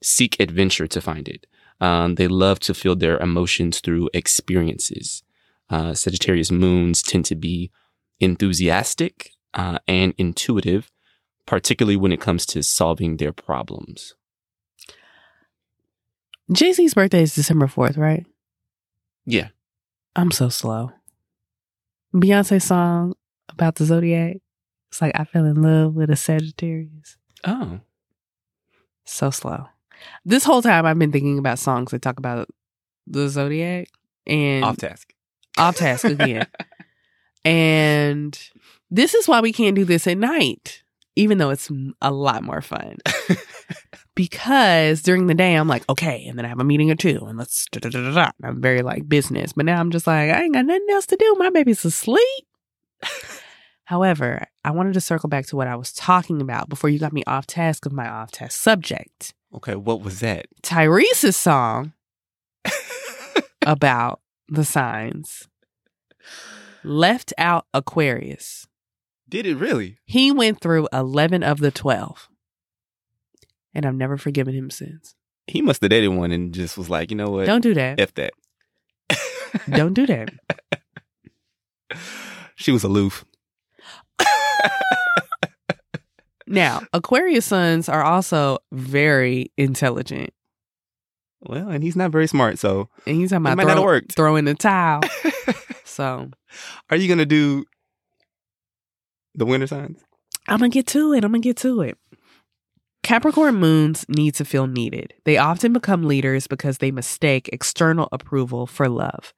[0.02, 1.48] seek adventure to find it.
[1.80, 5.24] Um, they love to feel their emotions through experiences.
[5.70, 7.72] Uh, Sagittarius moons tend to be
[8.20, 10.92] enthusiastic uh, and intuitive,
[11.46, 14.16] particularly when it comes to solving their problems.
[16.52, 18.26] Jay Z's birthday is December 4th, right?
[19.26, 19.50] Yeah.
[20.16, 20.92] I'm so slow.
[22.14, 23.14] Beyonce song
[23.50, 24.38] about the zodiac.
[24.90, 27.18] It's like I fell in love with a Sagittarius.
[27.44, 27.82] Oh.
[29.08, 29.66] So slow.
[30.26, 32.50] This whole time I've been thinking about songs that talk about
[33.08, 33.88] the zodiac
[34.28, 35.14] and Off task.
[35.58, 36.46] off task again.
[37.46, 38.38] and
[38.92, 40.84] this is why we can't do this at night,
[41.16, 42.98] even though it's a lot more fun.
[44.16, 47.26] because during the day I'm like, okay, and then I have a meeting or two,
[47.26, 48.32] and let's da da da da.
[48.44, 51.16] I'm very like business, but now I'm just like, I ain't got nothing else to
[51.16, 51.36] do.
[51.38, 52.46] My baby's asleep.
[53.88, 57.14] However, I wanted to circle back to what I was talking about before you got
[57.14, 59.34] me off task of my off task subject.
[59.56, 60.48] Okay, what was that?
[60.62, 61.94] Tyrese's song
[63.66, 64.20] about
[64.50, 65.48] the signs
[66.84, 68.68] left out Aquarius.
[69.30, 70.00] Did it really?
[70.04, 72.28] He went through 11 of the 12.
[73.74, 75.16] And I've never forgiven him since.
[75.48, 77.46] He must have dated one and just was like, you know what?
[77.46, 78.02] Don't do that.
[78.02, 78.34] F that.
[79.70, 80.34] Don't do that.
[82.58, 83.24] she was aloof.
[86.50, 90.30] Now, Aquarius sons are also very intelligent.
[91.42, 94.00] Well, and he's not very smart, so And he's talking about might not have throw,
[94.16, 95.02] throwing the towel.
[95.86, 96.30] So
[96.92, 97.66] Are you gonna do
[99.34, 100.00] the winter signs?
[100.48, 101.24] I'm going to get to it.
[101.24, 101.98] I'm going to get to it.
[103.04, 105.14] Capricorn moons need to feel needed.
[105.26, 109.34] They often become leaders because they mistake external approval for love.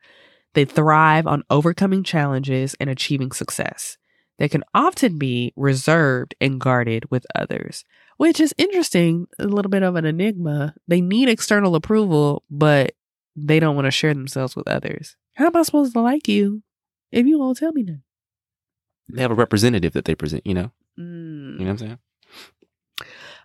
[0.53, 3.97] They thrive on overcoming challenges and achieving success.
[4.39, 7.83] They can often be reserved and guarded with others,
[8.15, 10.75] which is interesting, a little bit of an enigma.
[10.87, 12.95] They need external approval, but
[13.35, 15.17] they don't want to share themselves with others.
[15.35, 16.63] How am I supposed to like you
[17.11, 18.03] if you won't tell me nothing?
[19.09, 20.71] They have a representative that they present, you know?
[20.97, 21.59] Mm.
[21.59, 21.99] You know what I'm saying?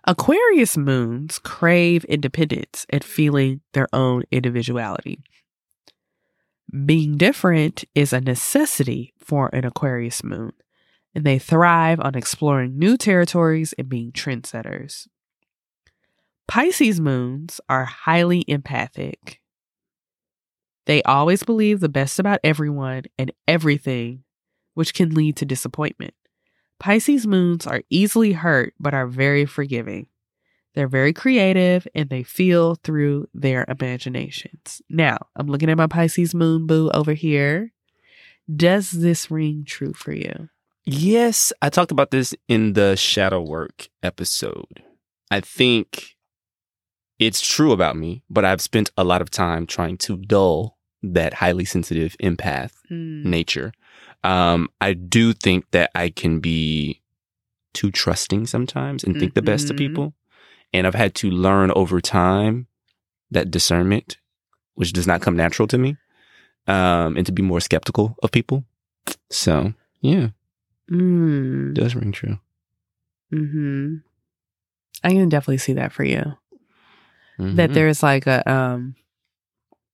[0.07, 5.19] Aquarius moons crave independence and feeling their own individuality.
[6.85, 10.53] Being different is a necessity for an Aquarius moon,
[11.15, 15.07] and they thrive on exploring new territories and being trendsetters.
[16.47, 19.41] Pisces moons are highly empathic.
[20.85, 24.23] They always believe the best about everyone and everything,
[24.75, 26.13] which can lead to disappointment.
[26.79, 30.07] Pisces moons are easily hurt but are very forgiving.
[30.75, 34.81] They're very creative and they feel through their imaginations.
[34.89, 37.71] Now, I'm looking at my Pisces moon boo over here.
[38.53, 40.49] Does this ring true for you?
[40.85, 44.83] Yes, I talked about this in the shadow work episode.
[45.31, 46.15] I think
[47.17, 51.35] it's true about me, but I've spent a lot of time trying to dull that
[51.35, 53.25] highly sensitive empath Mm.
[53.25, 53.73] nature.
[54.23, 57.01] Um, I do think that I can be
[57.73, 59.77] too trusting sometimes and think the best of Mhm.
[59.79, 60.13] people.
[60.73, 62.67] And I've had to learn over time
[63.31, 64.17] that discernment,
[64.75, 65.97] which does not come natural to me,
[66.67, 68.65] um, and to be more skeptical of people.
[69.29, 70.29] So, yeah,
[70.91, 71.71] Mm.
[71.71, 72.39] it does ring true.
[73.31, 73.95] hmm
[75.03, 76.23] I can definitely see that for you.
[77.37, 77.73] That Mhm.
[77.73, 78.95] there's like a um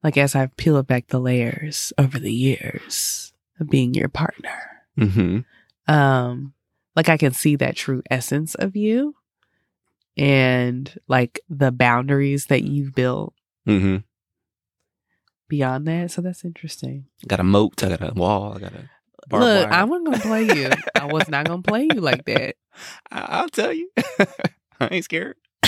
[0.04, 4.84] like as I've peeled back the layers over the years of being your partner.
[4.98, 5.46] Mhm.
[5.88, 6.54] Um
[6.96, 9.16] like I can see that true essence of you
[10.18, 13.34] and like the boundaries that you've built
[13.68, 14.04] Mhm.
[15.48, 16.12] beyond that.
[16.12, 17.06] So that's interesting.
[17.28, 17.84] Got a moat.
[17.84, 18.54] I got a wall.
[18.56, 18.90] I got a.
[19.28, 19.80] barbed Look, wire.
[19.80, 20.70] I wasn't gonna play you.
[21.00, 22.56] I was not gonna play you like that.
[23.12, 23.90] I- I'll tell you.
[24.80, 25.36] I ain't scared.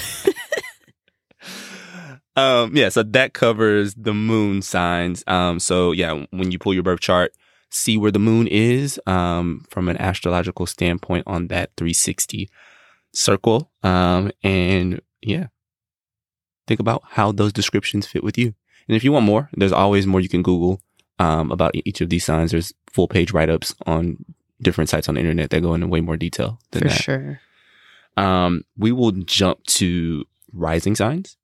[2.36, 5.24] um, yeah, so that covers the moon signs.
[5.28, 7.34] Um, so yeah, when you pull your birth chart,
[7.70, 12.50] see where the moon is um, from an astrological standpoint on that 360
[13.14, 13.72] circle.
[13.84, 15.48] Um, and yeah,
[16.68, 18.54] think about how those descriptions fit with you.
[18.88, 20.82] And if you want more, there's always more you can Google
[21.24, 22.52] um, about each of these signs.
[22.52, 24.24] There's full page write ups on
[24.62, 27.02] different sites on the internet that go into way more detail than For that.
[27.02, 27.40] sure.
[28.18, 31.38] Um, we will jump to rising signs.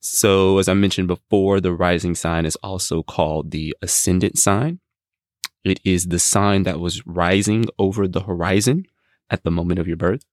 [0.00, 4.80] So, as I mentioned before, the rising sign is also called the ascendant sign.
[5.64, 8.84] It is the sign that was rising over the horizon
[9.30, 10.24] at the moment of your birth.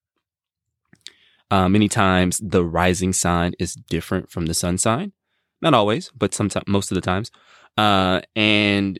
[1.49, 5.13] Uh, many times, the rising sign is different from the sun sign.
[5.61, 7.31] Not always, but sometimes, most of the times.
[7.77, 8.99] Uh, and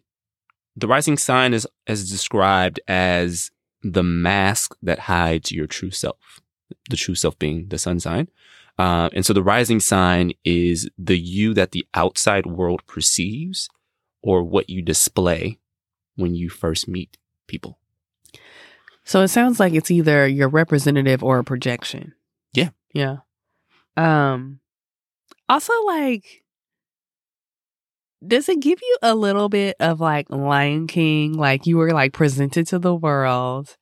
[0.75, 3.51] the rising sign is, is described as
[3.83, 6.41] the mask that hides your true self
[6.89, 8.27] the true self being the sun sign.
[8.77, 13.69] Uh, and so the rising sign is the you that the outside world perceives
[14.21, 15.59] or what you display
[16.15, 17.77] when you first meet people.
[19.03, 22.13] So it sounds like it's either your representative or a projection.
[22.53, 22.69] Yeah.
[22.93, 23.17] Yeah.
[23.97, 24.59] Um
[25.49, 26.40] also like
[28.25, 32.13] does it give you a little bit of like Lion King like you were like
[32.13, 33.75] presented to the world,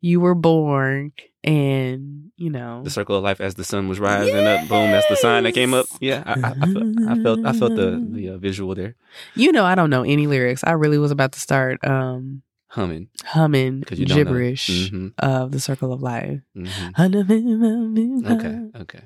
[0.00, 1.12] you were born
[1.44, 5.08] and, you know, The circle of life as the sun was rising up, boom, that's
[5.08, 5.86] the sign that came up.
[6.00, 8.94] Yeah, I, I, I, felt, I felt I felt the the uh, visual there,
[9.34, 10.62] you know I don't know any lyrics.
[10.64, 14.24] I really was about to start um humming humming 'Cause you don't know.
[14.24, 15.14] gibberish Mhm.
[15.18, 16.40] of the circle of life.
[16.54, 16.92] Mhm.
[16.98, 18.34] Okay.
[18.34, 19.02] Okay, okay.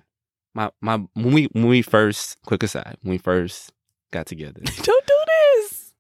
[0.54, 3.72] My my when we when we first quick aside when we first
[4.12, 5.14] got together, Don't do
[5.58, 5.92] this.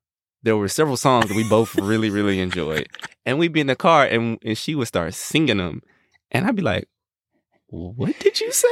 [0.44, 2.88] there were several songs that we both really, really enjoyed.
[3.26, 5.82] And we'd be in the car and, and she would start singing them.
[6.30, 6.88] And I'd be like,
[7.68, 8.68] what did you say?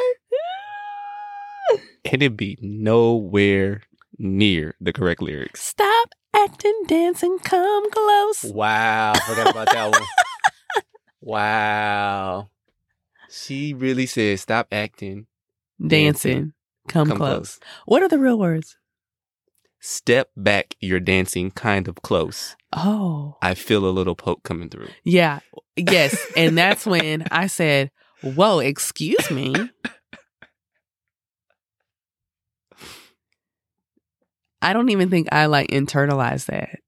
[2.05, 3.83] And it'd be nowhere
[4.18, 5.62] near the correct lyrics.
[5.62, 8.44] Stop acting, dancing, come close.
[8.44, 9.12] Wow.
[9.26, 10.03] Forgot about that one.
[11.22, 12.48] Wow.
[13.31, 15.27] She really said, stop acting.
[15.87, 16.54] Dancing,
[16.88, 17.58] come, Come close.
[17.58, 17.60] close.
[17.85, 18.77] What are the real words?
[19.81, 20.74] Step back.
[20.81, 22.54] You're dancing kind of close.
[22.72, 24.88] Oh, I feel a little poke coming through.
[25.04, 25.40] yeah.
[25.76, 26.18] Yes.
[26.37, 27.90] and that's when I said,
[28.22, 29.54] Whoa, excuse me.
[34.62, 36.81] I don't even think I like internalized that.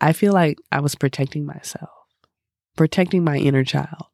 [0.00, 1.88] I feel like I was protecting myself,
[2.76, 4.06] protecting my inner child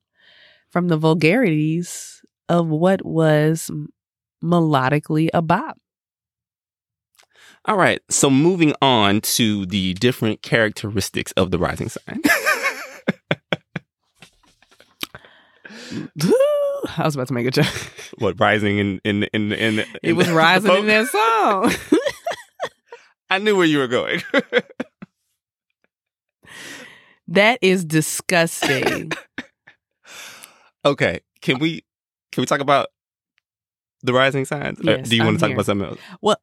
[0.70, 3.70] from the vulgarities of what was
[4.44, 5.78] melodically a bop.
[7.66, 8.00] All right.
[8.11, 12.22] So moving on to the different characteristics of the rising sign.
[16.96, 17.66] I was about to make a joke.
[18.18, 21.72] what rising in in in in, in It was rising in that song.
[23.30, 24.22] I knew where you were going.
[27.32, 29.12] That is disgusting.
[30.84, 31.84] okay, can we
[32.32, 32.88] can we talk about
[34.02, 34.80] the rising signs?
[34.82, 35.54] Yes, do you want I'm to talk here.
[35.54, 35.98] about something else?
[36.20, 36.36] well,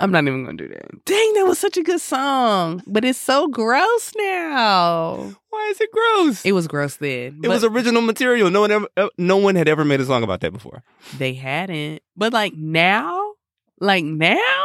[0.00, 1.04] I'm not even going to do that.
[1.04, 5.34] Dang, that was such a good song, but it's so gross now.
[5.50, 6.44] Why is it gross?
[6.44, 7.40] It was gross then.
[7.42, 8.48] It was original material.
[8.48, 8.86] No one ever,
[9.18, 10.84] no one had ever made a song about that before.
[11.18, 12.00] they hadn't.
[12.16, 13.32] But like now,
[13.80, 14.64] like now,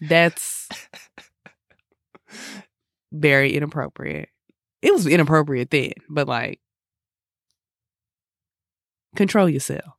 [0.00, 0.68] that's
[3.12, 4.30] very inappropriate.
[4.80, 6.60] It was inappropriate then, but like
[9.16, 9.95] control yourself.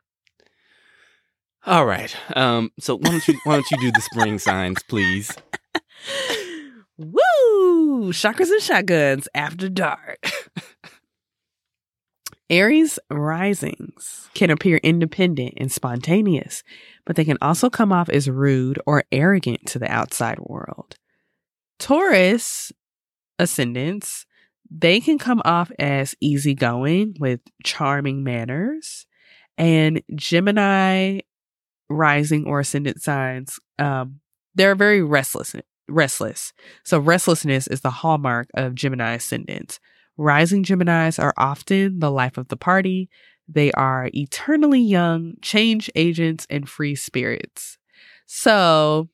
[1.66, 2.16] All right.
[2.36, 2.72] Um.
[2.80, 5.32] So why don't you why don't you do the spring signs, please?
[6.98, 8.12] Woo!
[8.12, 10.32] Chakras and shotguns after dark.
[12.50, 16.64] Aries risings can appear independent and spontaneous,
[17.06, 20.96] but they can also come off as rude or arrogant to the outside world.
[21.78, 22.72] Taurus
[23.38, 24.26] ascendants,
[24.70, 29.06] they can come off as easygoing with charming manners.
[29.58, 31.22] And Gemini
[31.90, 34.20] rising or ascendant signs, um,
[34.56, 35.56] they're very restless
[35.90, 36.54] restless.
[36.84, 39.80] So restlessness is the hallmark of Gemini ascendants.
[40.18, 43.10] Rising Geminis are often the life of the party.
[43.48, 47.78] They are eternally young, change agents, and free spirits.
[48.26, 49.10] So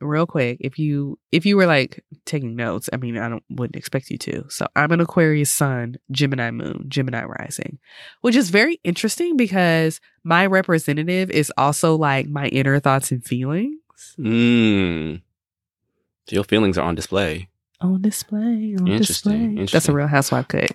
[0.00, 3.76] real quick, if you if you were like taking notes, I mean I don't wouldn't
[3.76, 4.44] expect you to.
[4.48, 7.78] So I'm an Aquarius sun, Gemini moon, Gemini rising,
[8.20, 13.78] which is very interesting because my representative is also like my inner thoughts and feelings.
[14.18, 15.22] Mm.
[16.30, 17.48] Your feelings are on display.
[17.80, 19.66] On display, on Interesting, display.
[19.72, 20.72] That's a real housewife cut.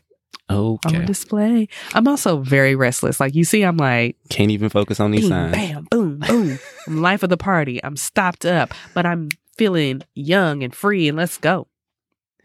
[0.49, 0.97] Okay.
[0.97, 1.67] On display.
[1.93, 3.19] I'm also very restless.
[3.19, 5.53] Like you see, I'm like Can't even focus on these signs.
[5.53, 6.59] bam, boom, boom.
[6.87, 7.83] I'm life of the party.
[7.83, 11.67] I'm stopped up, but I'm feeling young and free and let's go.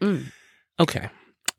[0.01, 0.31] Mm.
[0.79, 1.09] Okay.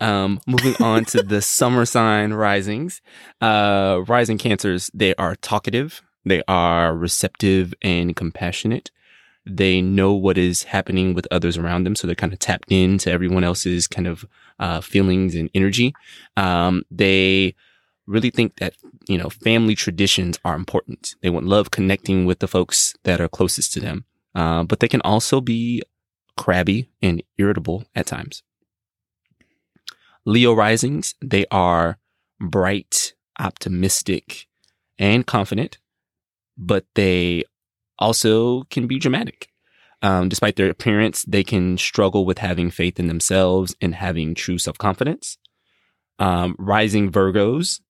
[0.00, 3.02] Um, moving on to the summer sign risings.
[3.40, 8.90] Uh, rising cancers, they are talkative, they are receptive and compassionate.
[9.46, 13.10] They know what is happening with others around them, so they're kind of tapped into
[13.10, 14.24] everyone else's kind of
[14.58, 15.94] uh, feelings and energy.
[16.36, 17.54] Um, they
[18.06, 18.74] really think that
[19.08, 21.14] you know family traditions are important.
[21.22, 24.88] They want love connecting with the folks that are closest to them, uh, but they
[24.88, 25.82] can also be
[26.36, 28.42] crabby and irritable at times.
[30.26, 31.98] Leo risings, they are
[32.38, 34.46] bright, optimistic,
[34.98, 35.78] and confident,
[36.58, 37.44] but they
[38.00, 39.48] also can be dramatic.
[40.02, 44.58] Um, despite their appearance, they can struggle with having faith in themselves and having true
[44.58, 45.36] self confidence.
[46.18, 47.80] Um, rising Virgos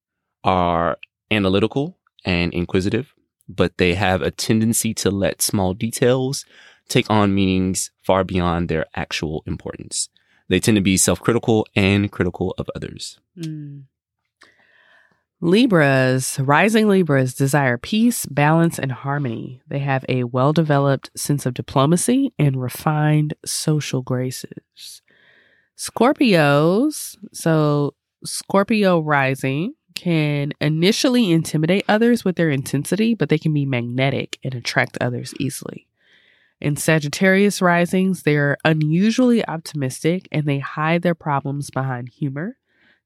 [0.44, 0.98] are
[1.30, 3.14] analytical and inquisitive,
[3.48, 6.44] but they have a tendency to let small details
[6.88, 10.08] take on meanings far beyond their actual importance.
[10.48, 13.20] They tend to be self critical and critical of others.
[13.38, 13.84] Mm.
[15.42, 19.62] Libras, rising Libras desire peace, balance, and harmony.
[19.68, 25.00] They have a well developed sense of diplomacy and refined social graces.
[25.78, 33.64] Scorpios, so Scorpio rising can initially intimidate others with their intensity, but they can be
[33.64, 35.86] magnetic and attract others easily.
[36.60, 42.58] In Sagittarius risings, they're unusually optimistic and they hide their problems behind humor.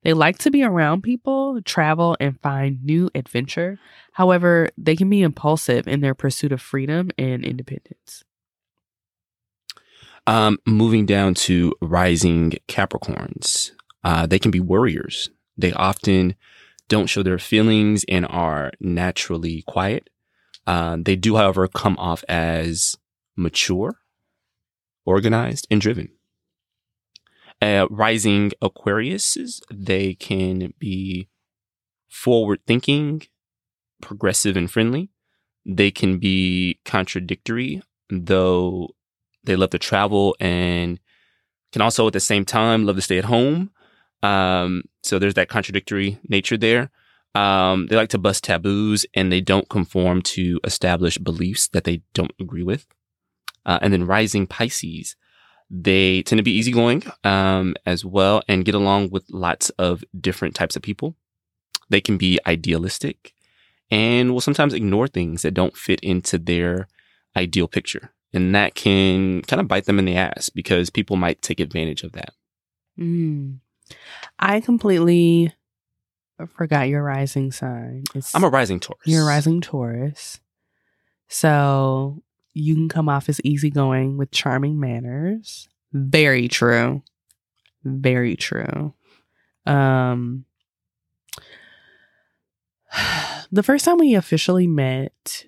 [0.04, 3.78] They like to be around people, travel, and find new adventure.
[4.12, 8.22] However, they can be impulsive in their pursuit of freedom and independence.
[10.26, 13.72] Um, moving down to rising Capricorns,
[14.04, 15.30] uh, they can be worriers.
[15.56, 16.34] They often
[16.88, 20.10] don't show their feelings and are naturally quiet.
[20.66, 22.96] Uh, they do, however, come off as
[23.36, 24.00] mature,
[25.06, 26.10] organized, and driven.
[27.64, 31.30] Uh, rising Aquariuses, they can be
[32.10, 33.22] forward thinking,
[34.02, 35.08] progressive, and friendly.
[35.64, 38.90] They can be contradictory, though
[39.44, 41.00] they love to travel and
[41.72, 43.70] can also at the same time love to stay at home.
[44.22, 46.90] Um, so there's that contradictory nature there.
[47.34, 52.02] Um, they like to bust taboos and they don't conform to established beliefs that they
[52.12, 52.86] don't agree with.
[53.64, 55.16] Uh, and then rising Pisces,
[55.76, 60.54] they tend to be easygoing um, as well and get along with lots of different
[60.54, 61.16] types of people.
[61.90, 63.34] They can be idealistic
[63.90, 66.86] and will sometimes ignore things that don't fit into their
[67.36, 68.12] ideal picture.
[68.32, 72.04] And that can kind of bite them in the ass because people might take advantage
[72.04, 72.34] of that.
[72.98, 73.58] Mm.
[74.38, 75.52] I completely
[76.56, 78.04] forgot your rising sign.
[78.14, 79.02] It's I'm a rising Taurus.
[79.06, 80.40] You're a rising Taurus.
[81.28, 82.22] So
[82.54, 85.68] you can come off as easygoing with charming manners.
[85.92, 87.02] Very true.
[87.84, 88.94] Very true.
[89.66, 90.44] Um
[93.52, 95.44] the first time we officially met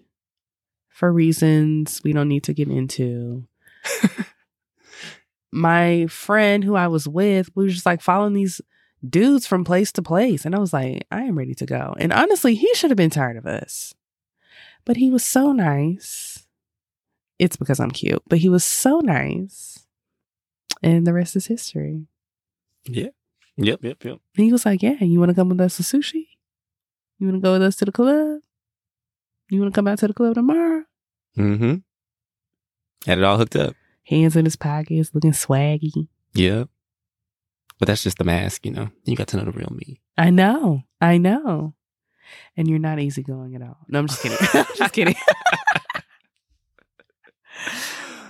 [0.89, 3.47] for reasons we don't need to get into
[5.53, 8.61] my friend who I was with, we was just like following these
[9.09, 10.45] dudes from place to place.
[10.45, 11.95] And I was like, I am ready to go.
[11.99, 13.95] And honestly, he should have been tired of us.
[14.85, 16.26] But he was so nice.
[17.39, 19.87] It's because I'm cute, but he was so nice.
[20.83, 22.07] And the rest is history.
[22.87, 23.09] Yeah.
[23.57, 24.19] Yep, yep, yep.
[24.37, 26.29] And he was like, Yeah, you want to come with us to sushi?
[27.19, 28.41] You want to go with us to the club?
[29.51, 30.85] You want to come out to the club tomorrow?
[31.39, 31.77] Mm-hmm.
[33.07, 33.75] Had it all hooked up.
[34.05, 36.09] Hands in his pockets, looking swaggy.
[36.35, 36.69] Yep.
[37.79, 38.91] But that's just the mask, you know.
[39.05, 40.01] You got to know the real me.
[40.17, 40.83] I know.
[41.01, 41.75] I know.
[42.57, 43.79] And you're not easygoing at all.
[43.89, 44.39] No, I'm just kidding.
[44.55, 45.15] I'm just kidding.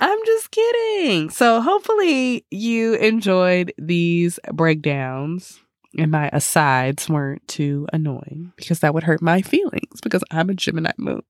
[0.01, 1.31] I'm just kidding.
[1.31, 5.61] So hopefully you enjoyed these breakdowns
[5.99, 10.55] and my asides weren't too annoying because that would hurt my feelings because I'm a
[10.55, 11.23] Gemini moon.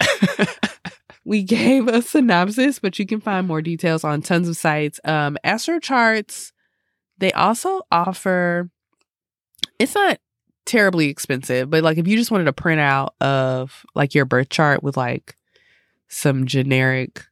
[1.24, 4.98] we gave a synopsis, but you can find more details on tons of sites.
[5.04, 6.52] Um, Astro Charts,
[7.18, 8.70] they also offer,
[9.78, 10.18] it's not
[10.66, 14.82] terribly expensive, but like if you just wanted a printout of like your birth chart
[14.82, 15.36] with like
[16.08, 17.24] some generic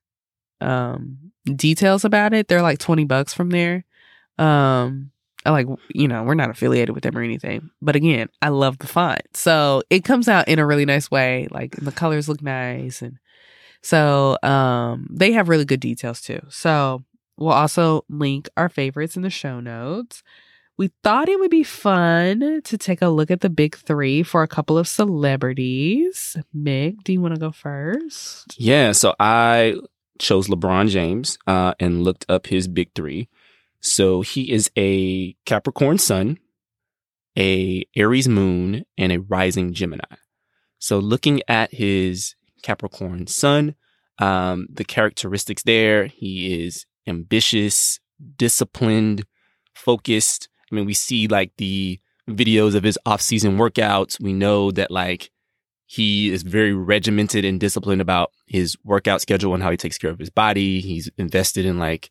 [0.61, 3.84] um details about it, they're like 20 bucks from there.
[4.38, 5.11] Um,
[5.46, 7.70] like, you know, we're not affiliated with them or anything.
[7.80, 9.22] But again, I love the font.
[9.34, 11.48] So it comes out in a really nice way.
[11.50, 13.02] Like the colors look nice.
[13.02, 13.18] And
[13.82, 16.40] so um they have really good details too.
[16.50, 17.04] So
[17.36, 20.22] we'll also link our favorites in the show notes.
[20.76, 24.44] We thought it would be fun to take a look at the big three for
[24.44, 26.36] a couple of celebrities.
[26.56, 28.54] Mick, do you want to go first?
[28.61, 29.74] Yeah, so I
[30.18, 33.28] chose LeBron James uh, and looked up his big three.
[33.80, 36.38] So he is a Capricorn sun,
[37.38, 40.16] a Aries moon, and a rising Gemini.
[40.78, 43.74] So looking at his Capricorn sun,
[44.18, 48.00] um, the characteristics there, he is ambitious,
[48.36, 49.24] disciplined,
[49.74, 50.48] focused.
[50.70, 54.20] I mean, we see like the videos of his off-season workouts.
[54.20, 55.30] We know that like
[55.91, 60.11] he is very regimented and disciplined about his workout schedule and how he takes care
[60.11, 60.80] of his body.
[60.82, 62.11] He's invested in like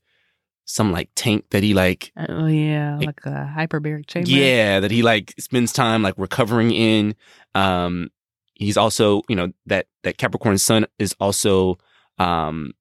[0.66, 4.30] some like tank that he like Oh yeah, like, like a hyperbaric chamber.
[4.32, 7.16] yeah that he like spends time like recovering in
[7.54, 8.10] um
[8.56, 11.78] he's also you know that that capricorn sun is also
[12.18, 12.74] um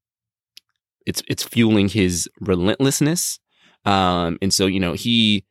[1.04, 3.38] it's it's fueling his relentlessness
[3.84, 5.44] um and so you know he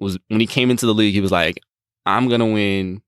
[0.00, 1.60] was when he came into the league he was like
[2.04, 3.00] i'm gonna win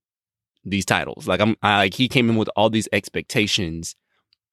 [0.64, 1.26] these titles.
[1.26, 3.96] Like i'm I, like he came in with all these expectations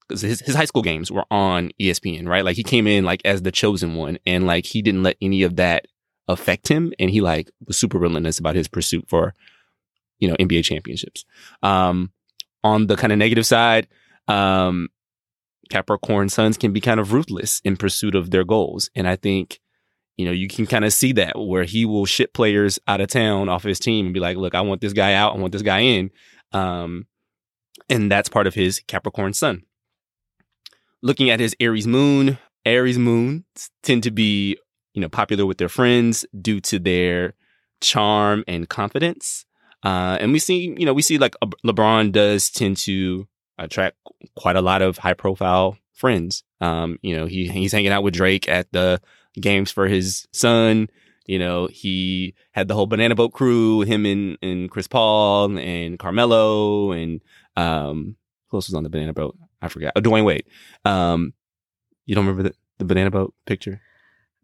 [0.08, 2.44] because his, his high school games were on espn right?
[2.44, 5.44] Like he came in like as the chosen one and like he didn't let any
[5.44, 5.86] of that
[6.28, 9.34] affect him and he like was super relentless about his pursuit for
[10.20, 11.26] you know nba championships.
[11.64, 12.12] Um
[12.64, 13.88] on the kind of negative side
[14.28, 14.90] um
[15.70, 19.60] capricorn suns can be kind of ruthless in pursuit of their goals and i think
[20.20, 23.08] you know you can kind of see that where he will ship players out of
[23.08, 25.54] town off his team and be like look i want this guy out i want
[25.54, 26.12] this guy in
[26.52, 27.08] um
[27.90, 29.64] and that's part of his capricorn sun.
[31.02, 33.44] Looking at his aries moon aries moons
[33.84, 34.58] tend to be
[34.94, 37.34] you know popular with their friends due to their
[37.80, 39.46] charm and confidence
[39.84, 43.26] uh, and we see you know we see like lebron does tend to
[43.58, 43.96] attract
[44.36, 48.14] quite a lot of high profile friends um, you know he he's hanging out with
[48.14, 49.02] drake at the
[49.40, 50.90] games for his son
[51.26, 56.00] you know he had the whole banana boat crew him and, and chris paul and
[56.00, 57.22] carmelo and
[57.56, 58.16] um
[58.48, 60.46] who else was on the banana boat i forgot oh dwyane wade
[60.86, 61.34] um
[62.06, 63.82] you don't remember the, the banana boat picture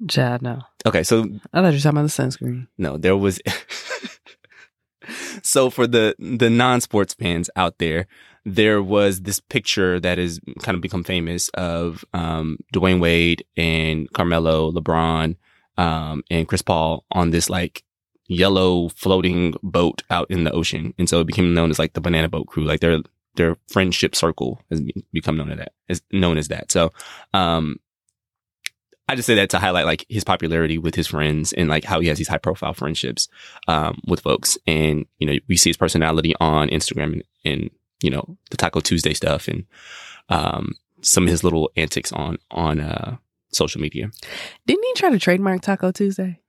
[0.09, 0.61] Chad, no.
[0.85, 1.21] okay so
[1.53, 2.67] I thought you were talking about the sunscreen.
[2.77, 3.39] no, there was.
[5.41, 8.07] so for the the non sports fans out there,
[8.45, 14.11] there was this picture that has kind of become famous of um, Dwyane Wade and
[14.13, 15.35] Carmelo, LeBron,
[15.77, 17.83] um, and Chris Paul on this like
[18.27, 22.01] yellow floating boat out in the ocean, and so it became known as like the
[22.01, 22.63] Banana Boat Crew.
[22.65, 22.99] Like their
[23.35, 24.81] their friendship circle has
[25.11, 25.73] become known as that.
[25.89, 26.71] Is known as that.
[26.71, 26.91] So,
[27.33, 27.79] um,
[29.07, 31.99] I just say that to highlight like his popularity with his friends and like how
[31.99, 33.27] he has these high profile friendships
[33.67, 34.57] um, with folks.
[34.65, 37.69] And you know, we see his personality on Instagram and, and
[38.01, 39.65] you know the Taco Tuesday stuff and
[40.29, 43.17] um, some of his little antics on on uh,
[43.51, 44.09] social media.
[44.65, 46.39] Didn't he try to trademark Taco Tuesday?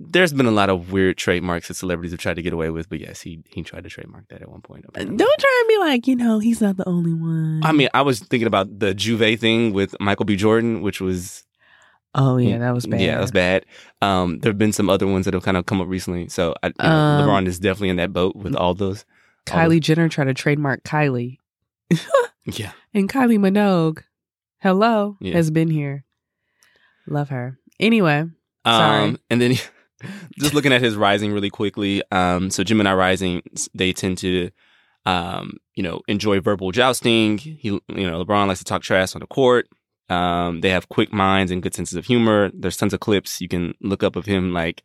[0.00, 2.88] there's been a lot of weird trademarks that celebrities have tried to get away with,
[2.88, 4.84] but yes, he he tried to trademark that at one point.
[4.88, 5.16] apparently.
[5.16, 7.60] Don't try and be like, you know, he's not the only one.
[7.64, 10.34] I mean, I was thinking about the J'ouvert thing with Michael B.
[10.34, 11.44] Jordan, which was
[12.14, 13.00] oh yeah, that was bad.
[13.00, 13.66] yeah, that was bad.
[14.02, 16.28] Um, there have been some other ones that have kind of come up recently.
[16.28, 19.04] So I, you know, Um, LeBron is definitely in that boat with all those.
[19.46, 21.38] Kylie Jenner tried to trademark Kylie,
[22.46, 24.02] Yeah, and Kylie Minogue,
[24.60, 25.34] hello, Yeah.
[25.34, 26.04] has been here.
[27.06, 27.58] Love her.
[27.78, 28.24] Anyway,
[28.66, 29.02] Sorry.
[29.08, 29.54] Um, and then
[30.38, 32.02] just looking at his rising really quickly.
[32.10, 33.42] Um, so Gemini rising,
[33.74, 34.50] they tend to,
[35.04, 37.36] um, you know, enjoy verbal jousting.
[37.38, 39.68] He, you know, LeBron likes to talk trash on the court.
[40.08, 42.50] Um, they have quick minds and good senses of humor.
[42.54, 44.82] There's tons of clips you can look up of him like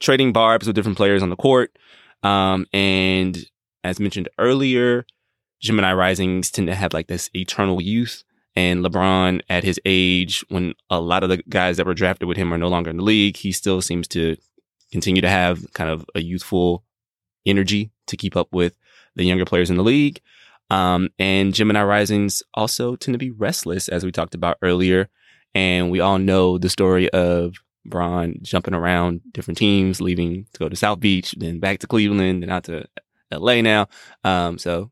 [0.00, 1.76] trading barbs with different players on the court.
[2.24, 3.38] Um, and
[3.84, 5.04] as mentioned earlier,
[5.60, 8.24] Gemini risings tend to have like this eternal youth.
[8.54, 12.36] And LeBron, at his age, when a lot of the guys that were drafted with
[12.36, 14.36] him are no longer in the league, he still seems to
[14.90, 16.84] continue to have kind of a youthful
[17.46, 18.74] energy to keep up with
[19.16, 20.20] the younger players in the league.
[20.70, 25.08] Um, and Gemini risings also tend to be restless, as we talked about earlier.
[25.54, 27.54] And we all know the story of
[27.84, 32.42] Bron jumping around different teams, leaving to go to South Beach, then back to Cleveland,
[32.42, 32.86] then out to
[33.32, 33.88] LA now.
[34.24, 34.90] Um, so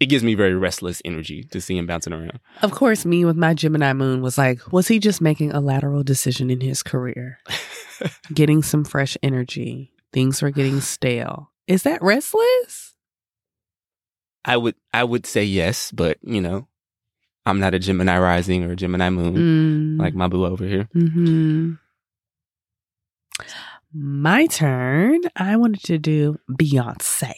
[0.00, 2.40] it gives me very restless energy to see him bouncing around.
[2.62, 6.02] of course, me with my Gemini moon was like, was he just making a lateral
[6.02, 7.38] decision in his career,
[8.34, 9.92] getting some fresh energy?
[10.12, 11.50] Things were getting stale.
[11.66, 12.94] Is that restless?
[14.44, 16.68] I would I would say yes, but you know,
[17.44, 19.98] I'm not a Gemini rising or a Gemini moon Mm.
[20.00, 20.88] like my boo over here.
[20.92, 21.74] hmm
[23.92, 25.20] My turn.
[25.36, 27.32] I wanted to do Beyonce.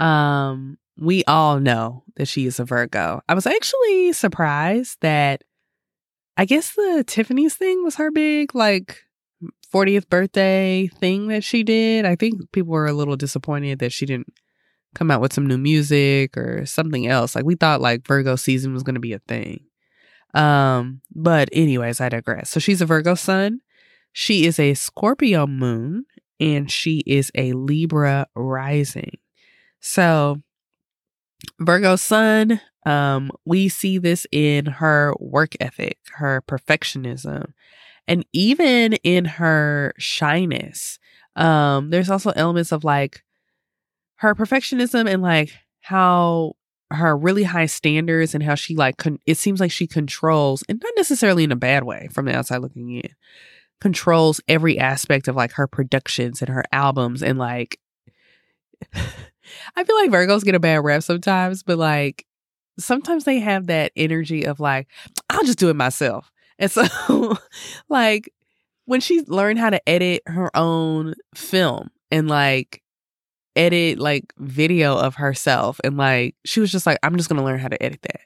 [0.00, 3.20] Um, we all know that she is a Virgo.
[3.28, 5.42] I was actually surprised that
[6.36, 8.98] I guess the Tiffany's thing was her big like
[9.72, 12.04] 40th birthday thing that she did.
[12.04, 14.32] I think people were a little disappointed that she didn't
[14.94, 17.34] come out with some new music or something else.
[17.34, 19.64] Like we thought like Virgo season was going to be a thing.
[20.34, 22.50] Um, but anyways, I digress.
[22.50, 23.60] So she's a Virgo sun.
[24.12, 26.04] She is a Scorpio moon
[26.38, 29.18] and she is a Libra rising.
[29.80, 30.40] So
[31.58, 37.52] Virgo sun, um, we see this in her work ethic, her perfectionism,
[38.06, 40.98] and even in her shyness.
[41.36, 43.22] Um, there's also elements of like
[44.16, 46.54] her perfectionism and like how
[46.90, 50.80] her really high standards and how she like con- it seems like she controls and
[50.82, 53.10] not necessarily in a bad way from the outside looking in
[53.80, 57.78] controls every aspect of like her productions and her albums and like
[59.76, 62.26] I feel like Virgos get a bad rap sometimes but like
[62.78, 64.88] sometimes they have that energy of like
[65.28, 66.30] I'll just do it myself.
[66.58, 66.84] And so
[67.88, 68.32] like
[68.84, 72.82] when she learned how to edit her own film and like
[73.56, 77.58] edit like video of herself and like she was just like i'm just gonna learn
[77.58, 78.20] how to edit that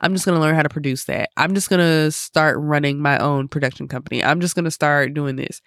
[0.00, 1.30] i'm just gonna learn how to produce that.
[1.36, 4.22] I'm just gonna start running my own production company.
[4.24, 5.60] I'm just gonna start doing this.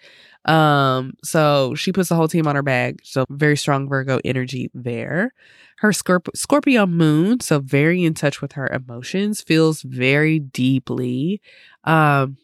[0.44, 2.96] Um so she puts the whole team on her back.
[3.02, 5.32] So very strong virgo energy there.
[5.78, 11.40] Her Scorp- scorpio moon so very in touch with her emotions feels very deeply
[11.84, 12.36] um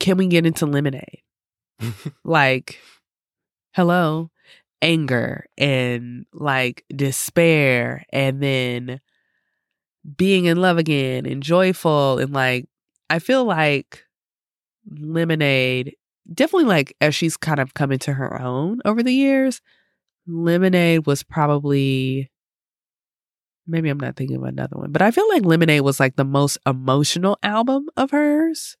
[0.00, 1.22] can we get into lemonade?
[2.24, 2.78] Like
[3.74, 4.30] hello?
[4.82, 9.00] Anger and like despair and then
[10.16, 12.66] being in love again and joyful and like
[13.10, 14.04] I feel like
[14.90, 15.96] Lemonade
[16.32, 19.60] definitely like as she's kind of come into her own over the years,
[20.26, 22.30] Lemonade was probably
[23.66, 26.24] maybe I'm not thinking of another one, but I feel like Lemonade was like the
[26.24, 28.76] most emotional album of hers.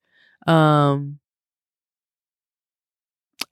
[0.46, 1.20] Um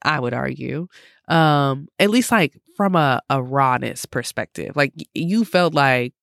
[0.01, 0.87] I would argue
[1.27, 6.13] um at least like from a, a rawness perspective like you felt like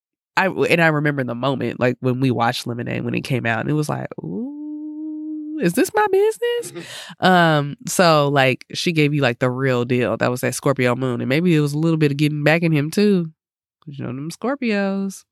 [0.47, 3.61] i and i remember the moment like when we watched lemonade when it came out
[3.61, 6.87] and it was like ooh is this my business?
[7.21, 10.17] Um so like she gave you like the real deal.
[10.17, 12.63] That was that scorpio moon and maybe it was a little bit of getting back
[12.63, 13.31] in him too
[13.87, 15.25] you know them scorpios.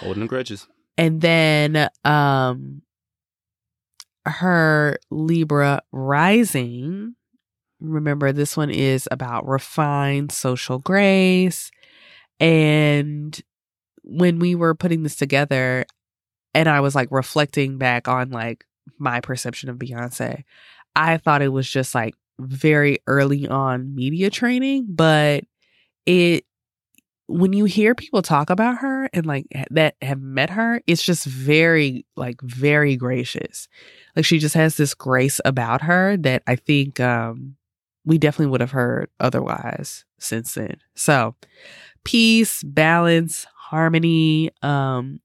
[0.00, 0.66] Holding the grudges.
[0.98, 2.82] and then um
[4.26, 7.14] her libra rising
[7.80, 11.70] remember this one is about refined social grace
[12.40, 13.40] and
[14.04, 15.84] when we were putting this together
[16.54, 18.64] and i was like reflecting back on like
[18.98, 20.44] my perception of beyonce
[20.94, 25.44] i thought it was just like very early on media training but
[26.06, 26.44] it
[27.26, 31.24] when you hear people talk about her and like that have met her it's just
[31.24, 33.68] very like very gracious
[34.14, 37.56] like she just has this grace about her that i think um
[38.04, 40.76] we definitely would have heard otherwise since then.
[40.94, 41.34] So,
[42.04, 44.50] peace, balance, harmony.
[44.62, 45.20] Um,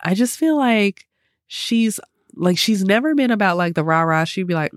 [0.00, 1.06] I just feel like
[1.46, 2.00] she's
[2.34, 4.24] like she's never been about like the rah rah.
[4.24, 4.72] She'd be like,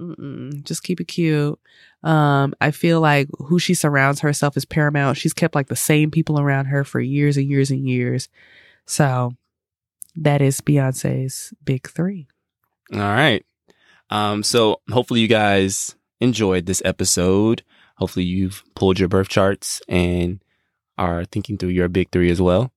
[0.63, 1.59] just keep it cute.
[2.03, 5.17] Um, I feel like who she surrounds herself is paramount.
[5.17, 8.29] She's kept like the same people around her for years and years and years.
[8.85, 9.33] So
[10.15, 12.27] that is Beyonce's big three.
[12.91, 13.45] All right.
[14.09, 17.63] Um, so hopefully you guys enjoyed this episode.
[17.95, 20.43] Hopefully you've pulled your birth charts and
[20.97, 22.71] are thinking through your big three as well.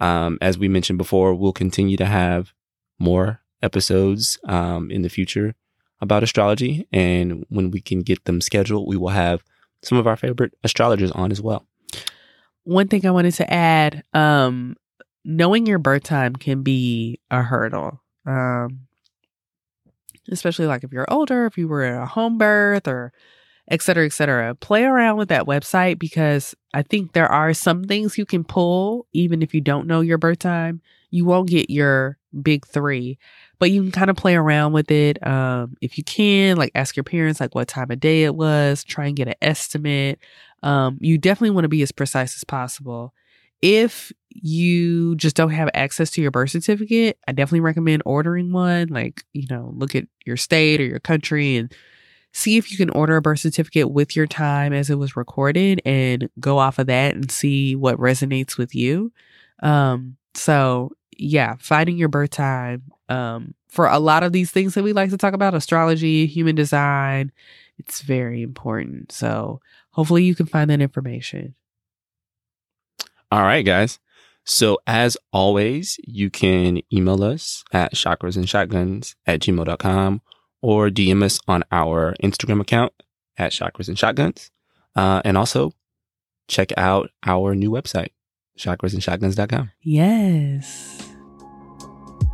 [0.00, 2.52] Um, as we mentioned before, we'll continue to have
[2.98, 5.54] more episodes um, in the future
[6.00, 6.86] about astrology.
[6.92, 9.42] And when we can get them scheduled, we will have
[9.82, 11.66] some of our favorite astrologers on as well.
[12.64, 14.76] One thing I wanted to add um,
[15.24, 18.00] knowing your birth time can be a hurdle.
[18.26, 18.86] Um,
[20.30, 23.12] especially like if you're older, if you were in a home birth or
[23.70, 24.54] et cetera, et cetera.
[24.54, 29.06] Play around with that website because I think there are some things you can pull
[29.12, 30.80] even if you don't know your birth time.
[31.10, 33.18] You won't get your big three,
[33.58, 35.24] but you can kind of play around with it.
[35.26, 38.84] Um, if you can, like ask your parents like what time of day it was,
[38.84, 40.18] try and get an estimate.
[40.62, 43.12] Um, you definitely want to be as precise as possible.
[43.62, 48.88] If you just don't have access to your birth certificate, I definitely recommend ordering one.
[48.88, 51.74] Like, you know, look at your state or your country and
[52.32, 55.80] see if you can order a birth certificate with your time as it was recorded
[55.84, 59.12] and go off of that and see what resonates with you.
[59.62, 62.82] Um, so yeah, finding your birth time.
[63.08, 66.54] Um, for a lot of these things that we like to talk about, astrology, human
[66.54, 67.32] design,
[67.78, 69.12] it's very important.
[69.12, 69.60] So
[69.90, 71.54] hopefully you can find that information.
[73.30, 73.98] All right, guys.
[74.44, 80.22] So as always, you can email us at chakras and shotguns at gmail.com
[80.62, 82.92] or DM us on our Instagram account
[83.36, 84.50] at chakras and shotguns.
[84.94, 85.72] Uh, and also
[86.48, 88.10] check out our new website,
[88.58, 89.70] chakrasandshotguns.com.
[89.82, 91.08] Yes.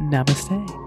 [0.01, 0.86] Namaste.